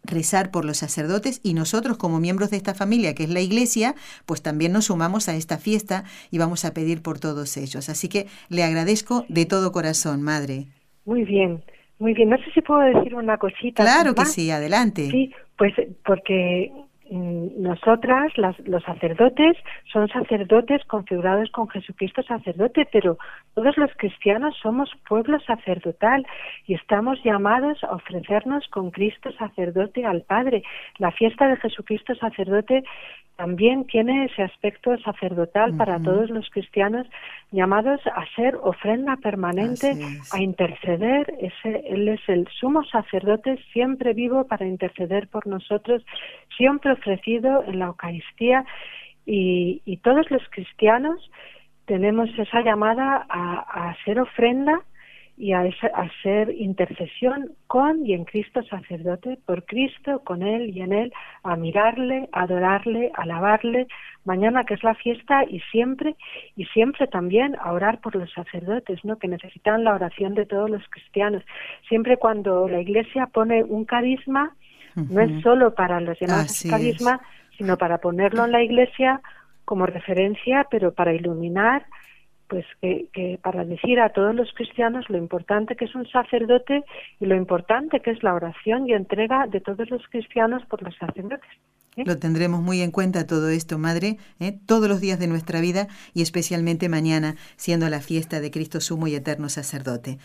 [0.05, 3.95] rezar por los sacerdotes y nosotros como miembros de esta familia, que es la iglesia,
[4.27, 7.89] pues también nos sumamos a esta fiesta y vamos a pedir por todos ellos.
[7.89, 10.67] Así que le agradezco de todo corazón, Madre.
[11.05, 11.63] Muy bien,
[11.99, 12.31] muy bien.
[12.31, 13.83] No sé si puedo decir una cosita.
[13.83, 15.09] Claro que sí, adelante.
[15.11, 15.73] Sí, pues
[16.05, 16.73] porque
[17.13, 19.59] Mm, nosotras, los sacerdotes,
[19.93, 23.19] son sacerdotes configurados con Jesucristo sacerdote, pero
[23.53, 26.27] todos los cristianos somos pueblo sacerdotal
[26.67, 30.63] y estamos llamados a ofrecernos con Cristo sacerdote al Padre.
[30.97, 32.83] La fiesta de Jesucristo sacerdote
[33.37, 37.07] también tiene ese aspecto sacerdotal para todos los cristianos
[37.51, 39.97] llamados a ser ofrenda permanente,
[40.33, 41.33] a interceder.
[41.41, 46.05] Ese, él es el sumo sacerdote siempre vivo para interceder por nosotros,
[46.57, 48.65] siempre ofrecido en la Eucaristía
[49.27, 51.31] y, todos los cristianos
[51.87, 54.83] tenemos esa llamada a, a ser ofrenda
[55.37, 55.65] y a,
[56.23, 61.57] ser intercesión con y en Cristo sacerdote, por Cristo, con Él y en Él, a
[61.57, 63.87] mirarle, adorarle, alabarle,
[64.25, 66.15] mañana que es la fiesta y siempre,
[66.57, 69.19] y siempre también a orar por los sacerdotes, ¿no?
[69.19, 71.43] que necesitan la oración de todos los cristianos.
[71.89, 74.55] Siempre cuando la Iglesia pone un carisma,
[74.95, 77.21] no es solo para los demás carisma,
[77.57, 79.21] sino para ponerlo en la Iglesia
[79.65, 81.85] como referencia, pero para iluminar
[82.53, 86.85] pues que, para decir a todos los cristianos lo importante que es un sacerdote
[87.19, 90.95] y lo importante que es la oración y entrega de todos los cristianos por los
[90.97, 91.49] sacerdotes.
[91.97, 92.05] ¿Eh?
[92.05, 94.59] Lo tendremos muy en cuenta todo esto, Madre, ¿eh?
[94.67, 99.07] todos los días de nuestra vida y especialmente mañana, siendo la fiesta de Cristo Sumo
[99.07, 100.19] y Eterno Sacerdote.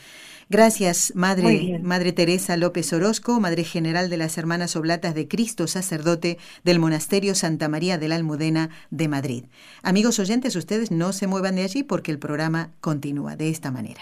[0.49, 6.37] Gracias, Madre, Madre Teresa López Orozco, Madre General de las Hermanas Oblatas de Cristo Sacerdote
[6.63, 9.43] del Monasterio Santa María de la Almudena de Madrid.
[9.83, 14.01] Amigos oyentes, ustedes no se muevan de allí porque el programa continúa de esta manera.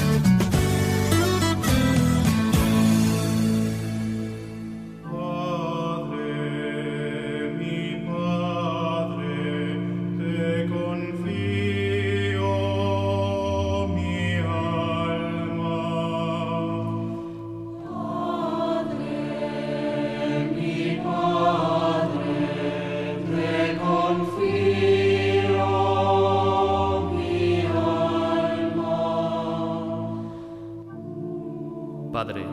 [32.23, 32.45] Padre,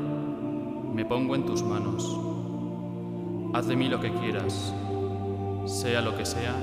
[0.94, 2.18] me pongo en tus manos.
[3.52, 4.72] Haz de mí lo que quieras.
[5.66, 6.54] Sea lo que sea,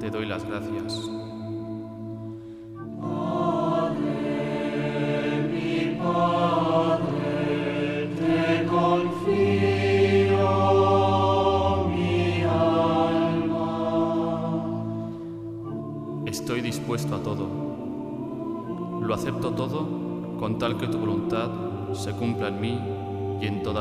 [0.00, 1.19] te doy las gracias.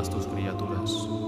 [0.03, 1.19] 1205-271-2976.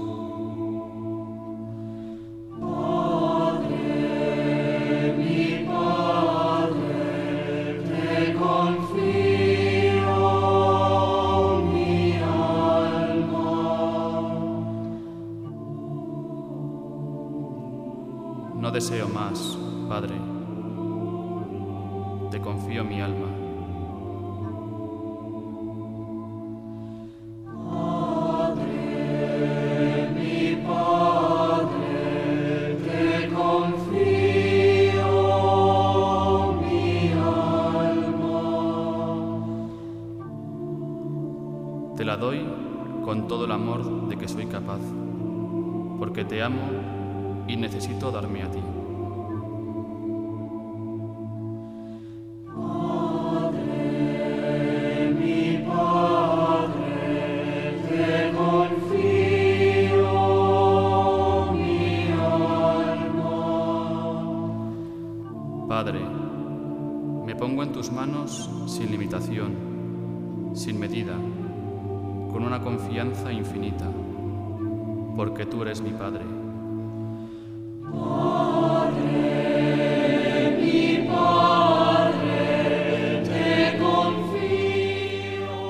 [18.72, 19.58] deseo más,
[46.32, 48.58] te amo y necesito darme a ti.
[65.68, 66.00] Padre,
[67.26, 71.12] me pongo en tus manos sin limitación, sin medida,
[72.30, 73.90] con una confianza infinita,
[75.16, 76.24] porque tú eres mi Padre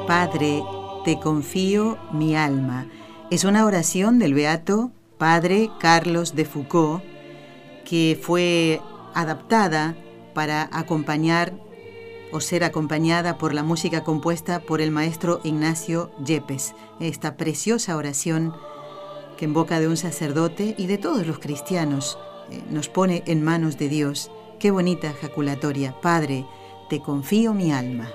[0.06, 0.62] Padre,
[1.04, 2.86] te confío mi alma.
[3.30, 7.02] Es una oración del beato Padre Carlos de Foucault
[7.84, 8.80] que fue
[9.14, 9.96] adaptada
[10.34, 11.54] para acompañar
[12.30, 16.74] o ser acompañada por la música compuesta por el maestro Ignacio Yepes.
[17.00, 18.54] Esta preciosa oración
[19.44, 22.18] en boca de un sacerdote y de todos los cristianos
[22.50, 24.30] eh, nos pone en manos de Dios.
[24.58, 26.00] Qué bonita ejaculatoria.
[26.00, 26.46] Padre,
[26.88, 28.10] te confío mi alma.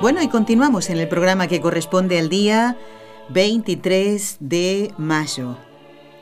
[0.00, 2.76] Bueno, y continuamos en el programa que corresponde al día
[3.30, 5.56] 23 de mayo.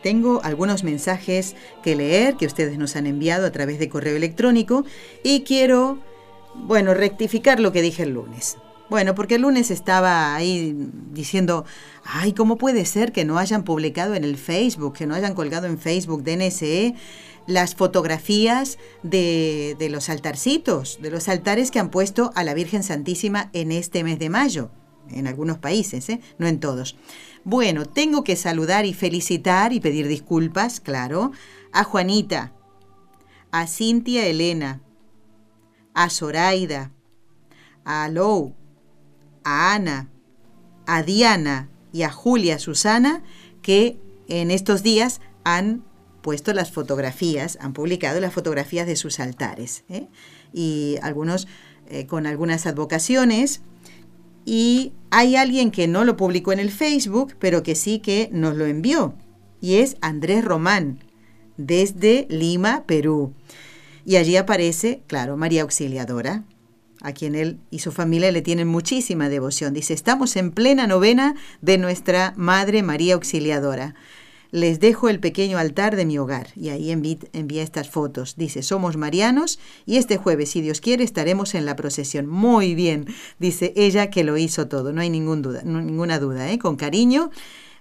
[0.05, 4.85] Tengo algunos mensajes que leer que ustedes nos han enviado a través de correo electrónico
[5.23, 5.99] y quiero,
[6.55, 8.59] bueno, rectificar lo que dije el lunes.
[8.91, 10.77] Bueno, porque el lunes estaba ahí
[11.11, 11.65] diciendo,
[12.05, 15.67] ay, ¿cómo puede ser que no hayan publicado en el Facebook, que no hayan colgado
[15.67, 16.95] en Facebook de NSE
[17.47, 22.83] las fotografías de, de los altarcitos, de los altares que han puesto a la Virgen
[22.83, 24.71] Santísima en este mes de mayo?
[25.11, 26.21] En algunos países, ¿eh?
[26.39, 26.97] no en todos.
[27.45, 31.33] Bueno, tengo que saludar y felicitar y pedir disculpas, claro,
[31.73, 32.53] a Juanita,
[33.51, 34.81] a Cintia Elena,
[35.93, 36.91] a Zoraida,
[37.85, 38.55] a Lou,
[39.45, 40.09] a Ana,
[40.87, 43.23] a Diana y a Julia Susana,
[43.63, 45.85] que en estos días han
[46.23, 49.85] puesto las fotografías, han publicado las fotografías de sus altares.
[49.91, 50.09] ¿eh?
[50.55, 51.47] Y algunos
[51.89, 53.61] eh, con algunas advocaciones.
[54.45, 58.57] Y hay alguien que no lo publicó en el Facebook, pero que sí que nos
[58.57, 59.15] lo envió.
[59.61, 60.99] Y es Andrés Román,
[61.57, 63.33] desde Lima, Perú.
[64.05, 66.45] Y allí aparece, claro, María Auxiliadora,
[67.01, 69.73] a quien él y su familia le tienen muchísima devoción.
[69.73, 73.95] Dice, estamos en plena novena de nuestra Madre María Auxiliadora.
[74.55, 76.51] Les dejo el pequeño altar de mi hogar.
[76.55, 78.37] Y ahí envía, estas fotos.
[78.37, 82.29] Dice, somos marianos y este jueves, si Dios quiere, estaremos en la procesión.
[82.29, 83.07] Muy bien,
[83.41, 84.93] dice ella que lo hizo todo.
[84.93, 86.53] No hay ninguna duda.
[86.53, 86.61] ¿eh?
[86.61, 87.33] Con cariño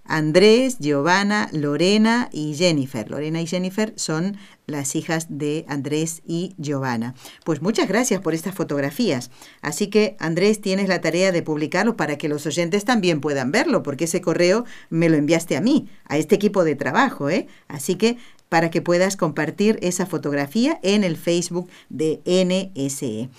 [0.06, 3.10] Andrés, Giovanna, Lorena y Jennifer.
[3.10, 4.38] Lorena y Jennifer son
[4.68, 7.16] las hijas de Andrés y Giovanna.
[7.46, 9.32] Pues muchas gracias por estas fotografías.
[9.62, 13.84] Así que Andrés, tienes la tarea de publicarlo para que los oyentes también puedan verlo,
[13.84, 17.48] porque ese correo me lo enviaste a mí, a este equipo de trabajo, ¿eh?
[17.68, 18.18] Así que
[18.50, 23.30] para que puedas compartir esa fotografía en el Facebook de NSE.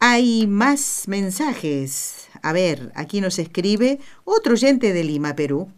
[0.00, 2.27] Hay más mensajes.
[2.42, 5.68] A ver, aquí nos escribe otro oyente de Lima, Perú.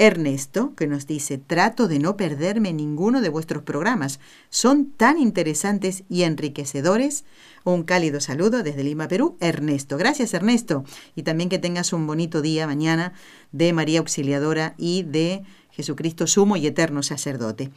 [0.00, 4.20] Ernesto, que nos dice, trato de no perderme ninguno de vuestros programas.
[4.48, 7.24] Son tan interesantes y enriquecedores.
[7.64, 9.36] Un cálido saludo desde Lima, Perú.
[9.40, 9.96] Ernesto.
[9.96, 10.84] Gracias, Ernesto.
[11.16, 13.12] Y también que tengas un bonito día mañana
[13.50, 17.72] de María Auxiliadora y de Jesucristo Sumo y Eterno Sacerdote.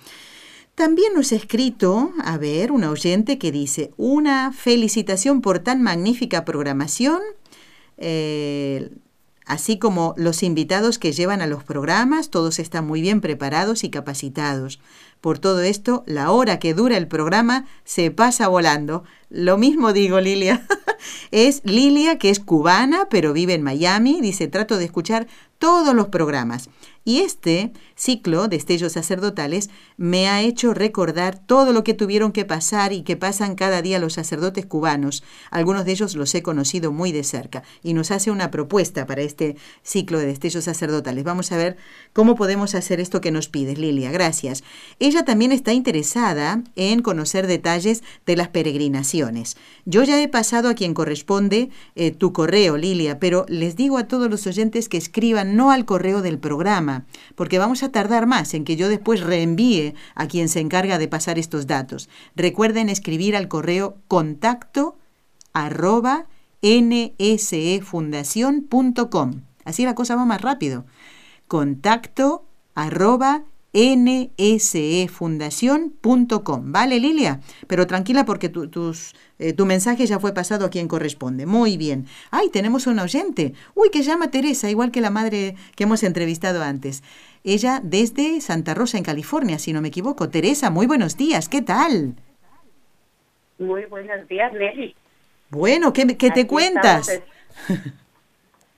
[0.75, 6.45] También nos ha escrito, a ver, un oyente que dice, una felicitación por tan magnífica
[6.45, 7.19] programación.
[8.01, 8.89] Eh,
[9.45, 13.89] así como los invitados que llevan a los programas, todos están muy bien preparados y
[13.89, 14.79] capacitados.
[15.21, 19.03] Por todo esto, la hora que dura el programa se pasa volando.
[19.29, 20.65] Lo mismo digo, Lilia.
[21.31, 24.19] es Lilia, que es cubana, pero vive en Miami.
[24.19, 25.27] Dice, trato de escuchar
[25.61, 26.69] todos los programas.
[27.03, 32.45] Y este ciclo de estellos sacerdotales me ha hecho recordar todo lo que tuvieron que
[32.45, 35.23] pasar y que pasan cada día los sacerdotes cubanos.
[35.49, 39.21] Algunos de ellos los he conocido muy de cerca y nos hace una propuesta para
[39.21, 41.23] este ciclo de destellos sacerdotales.
[41.23, 41.77] Vamos a ver
[42.13, 44.11] cómo podemos hacer esto que nos pides, Lilia.
[44.11, 44.63] Gracias.
[44.99, 49.57] Ella también está interesada en conocer detalles de las peregrinaciones.
[49.85, 54.07] Yo ya he pasado a quien corresponde eh, tu correo, Lilia, pero les digo a
[54.07, 58.53] todos los oyentes que escriban no al correo del programa, porque vamos a tardar más
[58.53, 62.09] en que yo después reenvíe a quien se encarga de pasar estos datos.
[62.35, 64.97] Recuerden escribir al correo contacto
[65.53, 66.25] arroba
[66.61, 69.41] nsefundación.com.
[69.65, 70.85] Así la cosa va más rápido.
[71.47, 72.45] Contacto
[72.75, 73.43] arroba
[73.73, 76.71] nsefundación.com.
[76.71, 77.39] ¿Vale, Lilia?
[77.67, 81.45] Pero tranquila porque tu, tus, eh, tu mensaje ya fue pasado a quien corresponde.
[81.45, 82.07] Muy bien.
[82.31, 83.53] Ay, tenemos un oyente.
[83.73, 87.03] Uy, que llama Teresa, igual que la madre que hemos entrevistado antes.
[87.43, 90.29] Ella desde Santa Rosa, en California, si no me equivoco.
[90.29, 91.49] Teresa, muy buenos días.
[91.49, 92.15] ¿Qué tal?
[93.57, 94.95] Muy buenos días, Nelly.
[95.49, 97.21] Bueno, ¿qué, qué te cuentas?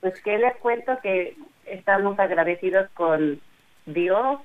[0.00, 1.36] pues que les cuento que
[1.66, 3.40] estamos agradecidos con
[3.86, 4.40] Dios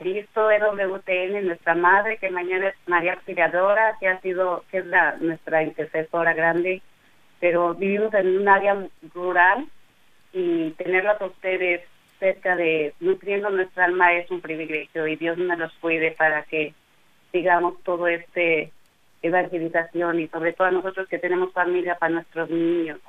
[0.00, 5.16] Cristo WTN, nuestra madre, que mañana es María Auxiliadora, que ha sido, que es la,
[5.20, 6.80] nuestra intercesora grande,
[7.38, 9.66] pero vivimos en un área rural
[10.32, 11.82] y tenerlas a ustedes
[12.18, 16.72] cerca de nutriendo nuestra alma es un privilegio y Dios nos los cuide para que
[17.30, 18.72] sigamos todo este
[19.20, 23.00] evangelización y sobre todo a nosotros que tenemos familia para nuestros niños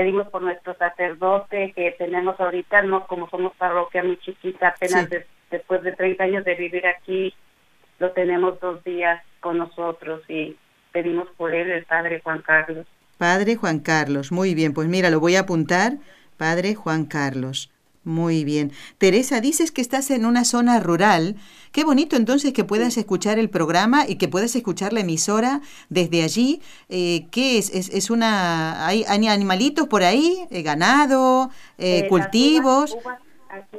[0.00, 5.10] pedimos por nuestro sacerdote que tenemos ahorita, no como somos parroquia muy chiquita, apenas
[5.50, 7.34] después de 30 años de vivir aquí,
[7.98, 10.56] lo tenemos dos días con nosotros y
[10.90, 12.86] pedimos por él, el Padre Juan Carlos.
[13.18, 15.98] Padre Juan Carlos, muy bien, pues mira, lo voy a apuntar,
[16.38, 17.70] Padre Juan Carlos.
[18.02, 18.72] Muy bien.
[18.96, 21.36] Teresa, dices que estás en una zona rural.
[21.70, 26.22] Qué bonito entonces que puedas escuchar el programa y que puedas escuchar la emisora desde
[26.22, 26.62] allí.
[26.88, 27.70] Eh, ¿Qué es?
[27.70, 28.08] es?
[28.08, 30.46] una ¿Hay, animalitos por ahí?
[30.50, 31.50] Eh, ¿Ganado?
[31.76, 32.96] Eh, ¿Cultivos?
[33.50, 33.78] aquí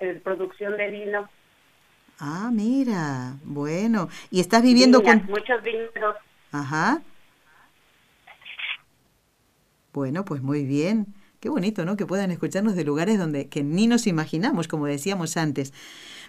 [0.00, 1.28] es producción de vino.
[2.18, 3.36] Ah, mira.
[3.44, 4.08] Bueno.
[4.30, 5.24] ¿Y estás viviendo con...?
[5.26, 6.16] Muchos vinos.
[6.52, 7.00] Ajá.
[9.94, 11.06] Bueno, pues muy bien.
[11.44, 11.98] Qué bonito, ¿no?
[11.98, 15.74] Que puedan escucharnos de lugares donde que ni nos imaginamos, como decíamos antes.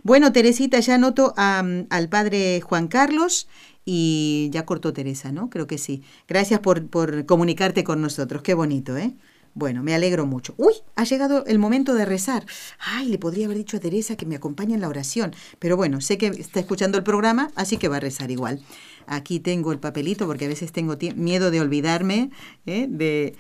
[0.04, 3.48] Bueno, Teresita, ya noto al padre Juan Carlos
[3.86, 5.50] y ya cortó Teresa, ¿no?
[5.50, 6.04] Creo que sí.
[6.28, 8.42] Gracias por, por comunicarte con nosotros.
[8.42, 9.16] Qué bonito, ¿eh?
[9.54, 10.54] Bueno, me alegro mucho.
[10.58, 12.46] Uy, ha llegado el momento de rezar.
[12.78, 15.34] Ay, le podría haber dicho a Teresa que me acompañe en la oración.
[15.60, 18.62] Pero bueno, sé que está escuchando el programa, así que va a rezar igual.
[19.08, 22.32] Aquí tengo el papelito porque a veces tengo miedo de olvidarme
[22.66, 22.88] ¿eh?
[22.90, 23.36] de,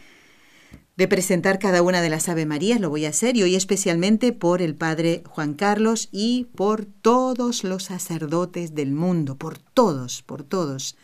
[0.97, 2.79] de presentar cada una de las Ave Marías.
[2.79, 7.63] Lo voy a hacer y hoy especialmente por el Padre Juan Carlos y por todos
[7.63, 10.95] los sacerdotes del mundo, por todos, por todos.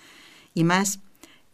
[0.54, 1.00] Y más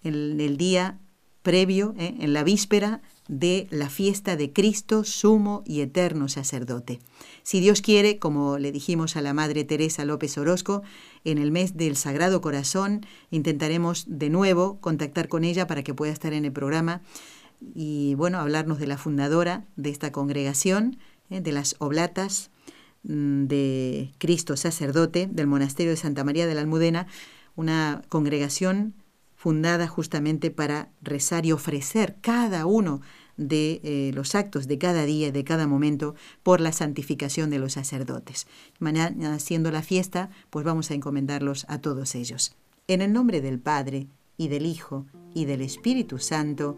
[0.03, 0.99] en el día
[1.41, 2.15] previo, ¿eh?
[2.19, 6.99] en la víspera de la fiesta de Cristo, sumo y eterno sacerdote.
[7.43, 10.83] Si Dios quiere, como le dijimos a la Madre Teresa López Orozco,
[11.25, 16.13] en el mes del Sagrado Corazón intentaremos de nuevo contactar con ella para que pueda
[16.13, 17.01] estar en el programa
[17.61, 20.97] y, bueno, hablarnos de la fundadora de esta congregación,
[21.29, 21.41] ¿eh?
[21.41, 22.51] de las Oblatas
[23.03, 27.07] mm, de Cristo Sacerdote del Monasterio de Santa María de la Almudena,
[27.55, 28.93] una congregación
[29.35, 33.01] fundada justamente para rezar y ofrecer cada uno
[33.37, 37.73] de eh, los actos de cada día, de cada momento, por la santificación de los
[37.73, 38.47] sacerdotes.
[38.79, 42.55] Mañana, siendo la fiesta, pues vamos a encomendarlos a todos ellos.
[42.87, 46.77] En el nombre del Padre, y del Hijo, y del Espíritu Santo.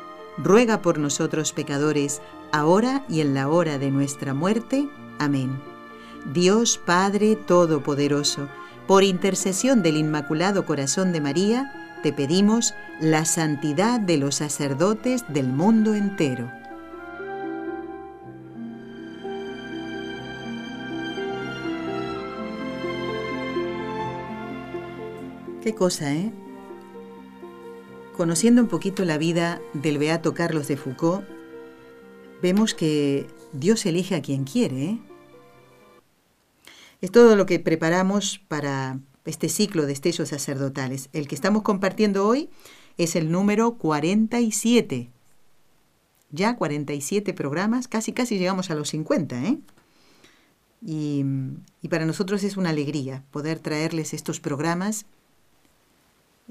[0.37, 2.21] ruega por nosotros pecadores,
[2.51, 4.89] ahora y en la hora de nuestra muerte.
[5.19, 5.59] Amén.
[6.33, 8.47] Dios Padre Todopoderoso,
[8.87, 15.47] por intercesión del Inmaculado Corazón de María, te pedimos la santidad de los sacerdotes del
[15.47, 16.51] mundo entero.
[25.61, 26.31] Qué cosa, ¿eh?
[28.15, 31.25] Conociendo un poquito la vida del beato Carlos de Foucault,
[32.41, 34.99] vemos que Dios elige a quien quiere, ¿eh?
[37.01, 41.09] Es todo lo que preparamos para este ciclo de estellos sacerdotales.
[41.13, 42.49] El que estamos compartiendo hoy
[42.97, 45.09] es el número 47.
[46.29, 49.57] Ya 47 programas, casi casi llegamos a los 50, ¿eh?
[50.85, 51.25] Y,
[51.81, 55.05] y para nosotros es una alegría poder traerles estos programas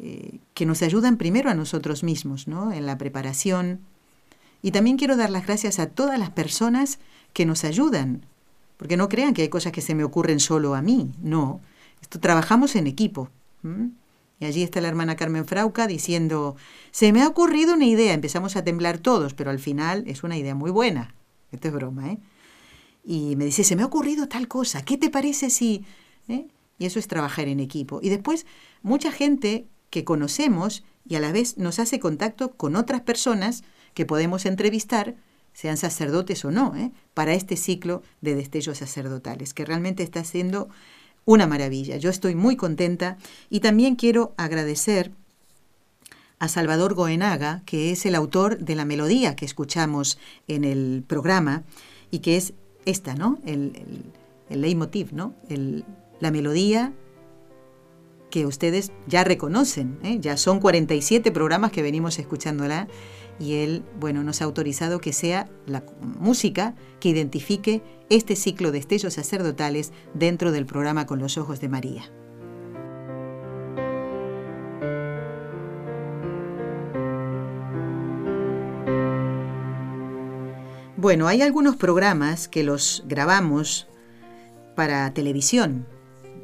[0.03, 2.73] eh, que nos ayudan primero a nosotros mismos, ¿no?
[2.73, 3.81] En la preparación.
[4.63, 6.99] Y también quiero dar las gracias a todas las personas
[7.33, 8.27] que nos ayudan
[8.81, 11.61] porque no crean que hay cosas que se me ocurren solo a mí, no.
[12.01, 13.29] Esto trabajamos en equipo.
[13.63, 16.57] Y allí está la hermana Carmen Frauca diciendo,
[16.91, 20.39] se me ha ocurrido una idea, empezamos a temblar todos, pero al final es una
[20.39, 21.15] idea muy buena.
[21.53, 22.19] Esto es broma, ¿eh?
[23.05, 25.85] Y me dice, se me ha ocurrido tal cosa, ¿qué te parece si...
[26.29, 26.47] ¿eh?
[26.79, 28.01] Y eso es trabajar en equipo.
[28.03, 28.47] Y después,
[28.81, 33.63] mucha gente que conocemos y a la vez nos hace contacto con otras personas
[33.95, 35.17] que podemos entrevistar
[35.53, 36.93] sean sacerdotes o no, ¿eh?
[37.13, 40.69] para este ciclo de destellos sacerdotales, que realmente está siendo
[41.25, 41.97] una maravilla.
[41.97, 43.19] Yo estoy muy contenta
[43.51, 45.13] y también quiero agradecer
[46.39, 50.19] a Salvador Goenaga, que es el autor de la melodía que escuchamos
[50.49, 51.65] en el programa
[52.11, 52.55] y que es
[52.87, 53.39] esta, ¿no?
[53.45, 54.13] El,
[54.49, 55.35] el, leitmotiv, ¿no?
[56.21, 56.93] la melodía
[58.31, 60.19] que ustedes ya reconocen, ¿eh?
[60.21, 62.89] ya son 47 programas que venimos escuchándola
[63.39, 65.83] y él, bueno, nos ha autorizado que sea la
[66.19, 71.69] música que identifique este ciclo de estellos sacerdotales dentro del programa Con los Ojos de
[71.69, 72.11] María.
[81.01, 83.89] Bueno, hay algunos programas que los grabamos
[84.77, 85.87] para televisión.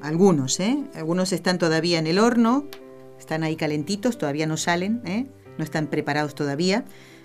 [0.00, 0.84] Algunos, ¿eh?
[0.94, 2.66] Algunos están todavía en el horno,
[3.18, 5.26] están ahí calentitos, todavía no salen, ¿eh?
[5.58, 6.84] no están preparados todavía,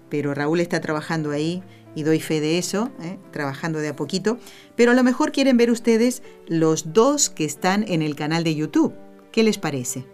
[0.10, 1.64] pero Raúl está trabajando ahí
[1.96, 3.18] y doy fe de eso, ¿eh?
[3.32, 4.38] trabajando de a poquito.
[4.76, 8.56] Pero a lo mejor quieren ver ustedes los dos que están en el canal de
[8.56, 8.94] YouTube.
[9.32, 10.06] ¿Qué les parece?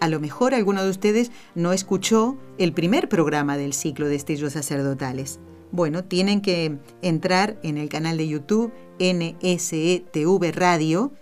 [0.00, 4.52] A lo mejor alguno de ustedes no escuchó el primer programa del ciclo de estellos
[4.52, 5.40] sacerdotales.
[5.72, 11.12] Bueno, tienen que entrar en el canal de YouTube NSETV Radio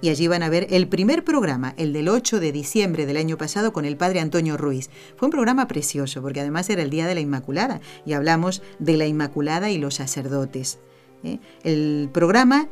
[0.00, 3.36] y allí van a ver el primer programa, el del 8 de diciembre del año
[3.36, 4.90] pasado con el padre Antonio Ruiz.
[5.16, 8.96] Fue un programa precioso porque además era el Día de la Inmaculada y hablamos de
[8.96, 10.78] la Inmaculada y los sacerdotes.
[11.24, 11.38] ¿eh?
[11.64, 12.68] El programa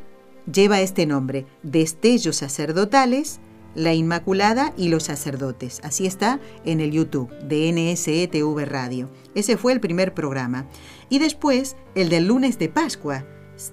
[0.51, 3.41] lleva este nombre, Destellos Sacerdotales,
[3.75, 5.81] la Inmaculada y los sacerdotes.
[5.85, 9.11] Así está en el YouTube de NSETV Radio.
[9.35, 10.67] Ese fue el primer programa.
[11.11, 13.25] Y después el del lunes de Pascua,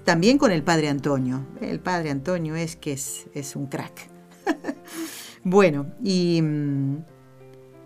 [0.04, 1.46] también con el Padre Antonio.
[1.60, 4.08] El Padre Antonio es que es, es un crack.
[5.44, 6.96] bueno, y mm,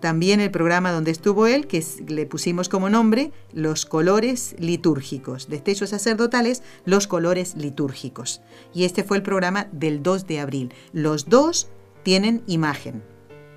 [0.00, 5.48] también el programa donde estuvo él, que le pusimos como nombre Los colores litúrgicos.
[5.48, 8.40] Destellos sacerdotales, los colores litúrgicos.
[8.72, 10.74] Y este fue el programa del 2 de abril.
[10.92, 11.68] Los dos
[12.02, 13.02] tienen imagen.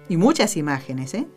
[0.09, 1.27] Y muchas imágenes, ¿eh?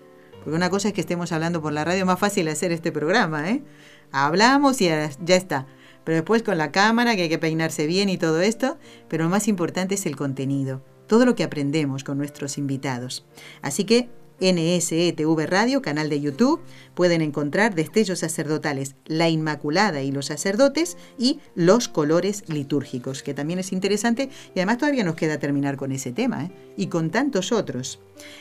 [0.42, 3.48] Porque una cosa es que estemos hablando por la radio, más fácil hacer este programa,
[3.50, 3.62] ¿eh?
[4.10, 5.66] Hablamos y ya, ya está.
[6.06, 8.78] Pero después con la cámara, que hay que peinarse bien y todo esto,
[9.08, 13.26] pero lo más importante es el contenido, todo lo que aprendemos con nuestros invitados.
[13.60, 14.08] Así que
[14.40, 16.60] NSETV Radio, canal de YouTube,
[16.94, 23.58] pueden encontrar Destellos Sacerdotales, La Inmaculada y los Sacerdotes y Los Colores Litúrgicos, que también
[23.58, 26.50] es interesante y además todavía nos queda terminar con ese tema ¿eh?
[26.76, 27.98] y con tantos otros.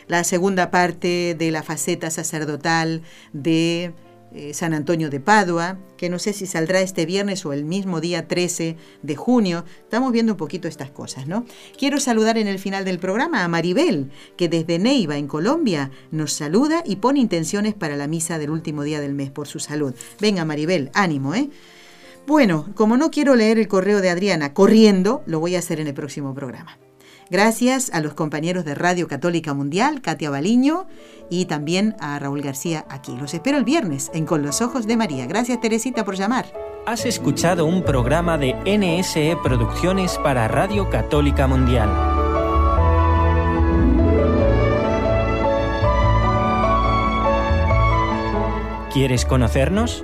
[0.07, 3.01] La segunda parte de la faceta sacerdotal
[3.33, 3.93] de
[4.33, 8.01] eh, San Antonio de Padua, que no sé si saldrá este viernes o el mismo
[8.01, 9.65] día 13 de junio.
[9.79, 11.45] Estamos viendo un poquito estas cosas, ¿no?
[11.77, 16.33] Quiero saludar en el final del programa a Maribel, que desde Neiva, en Colombia, nos
[16.33, 19.93] saluda y pone intenciones para la misa del último día del mes por su salud.
[20.19, 21.49] Venga, Maribel, ánimo, ¿eh?
[22.27, 25.87] Bueno, como no quiero leer el correo de Adriana corriendo, lo voy a hacer en
[25.87, 26.77] el próximo programa.
[27.29, 30.85] Gracias a los compañeros de Radio Católica Mundial, Katia Baliño,
[31.29, 33.15] y también a Raúl García aquí.
[33.17, 35.25] Los espero el viernes en Con los Ojos de María.
[35.25, 36.45] Gracias Teresita por llamar.
[36.85, 41.89] Has escuchado un programa de NSE Producciones para Radio Católica Mundial.
[48.93, 50.03] ¿Quieres conocernos?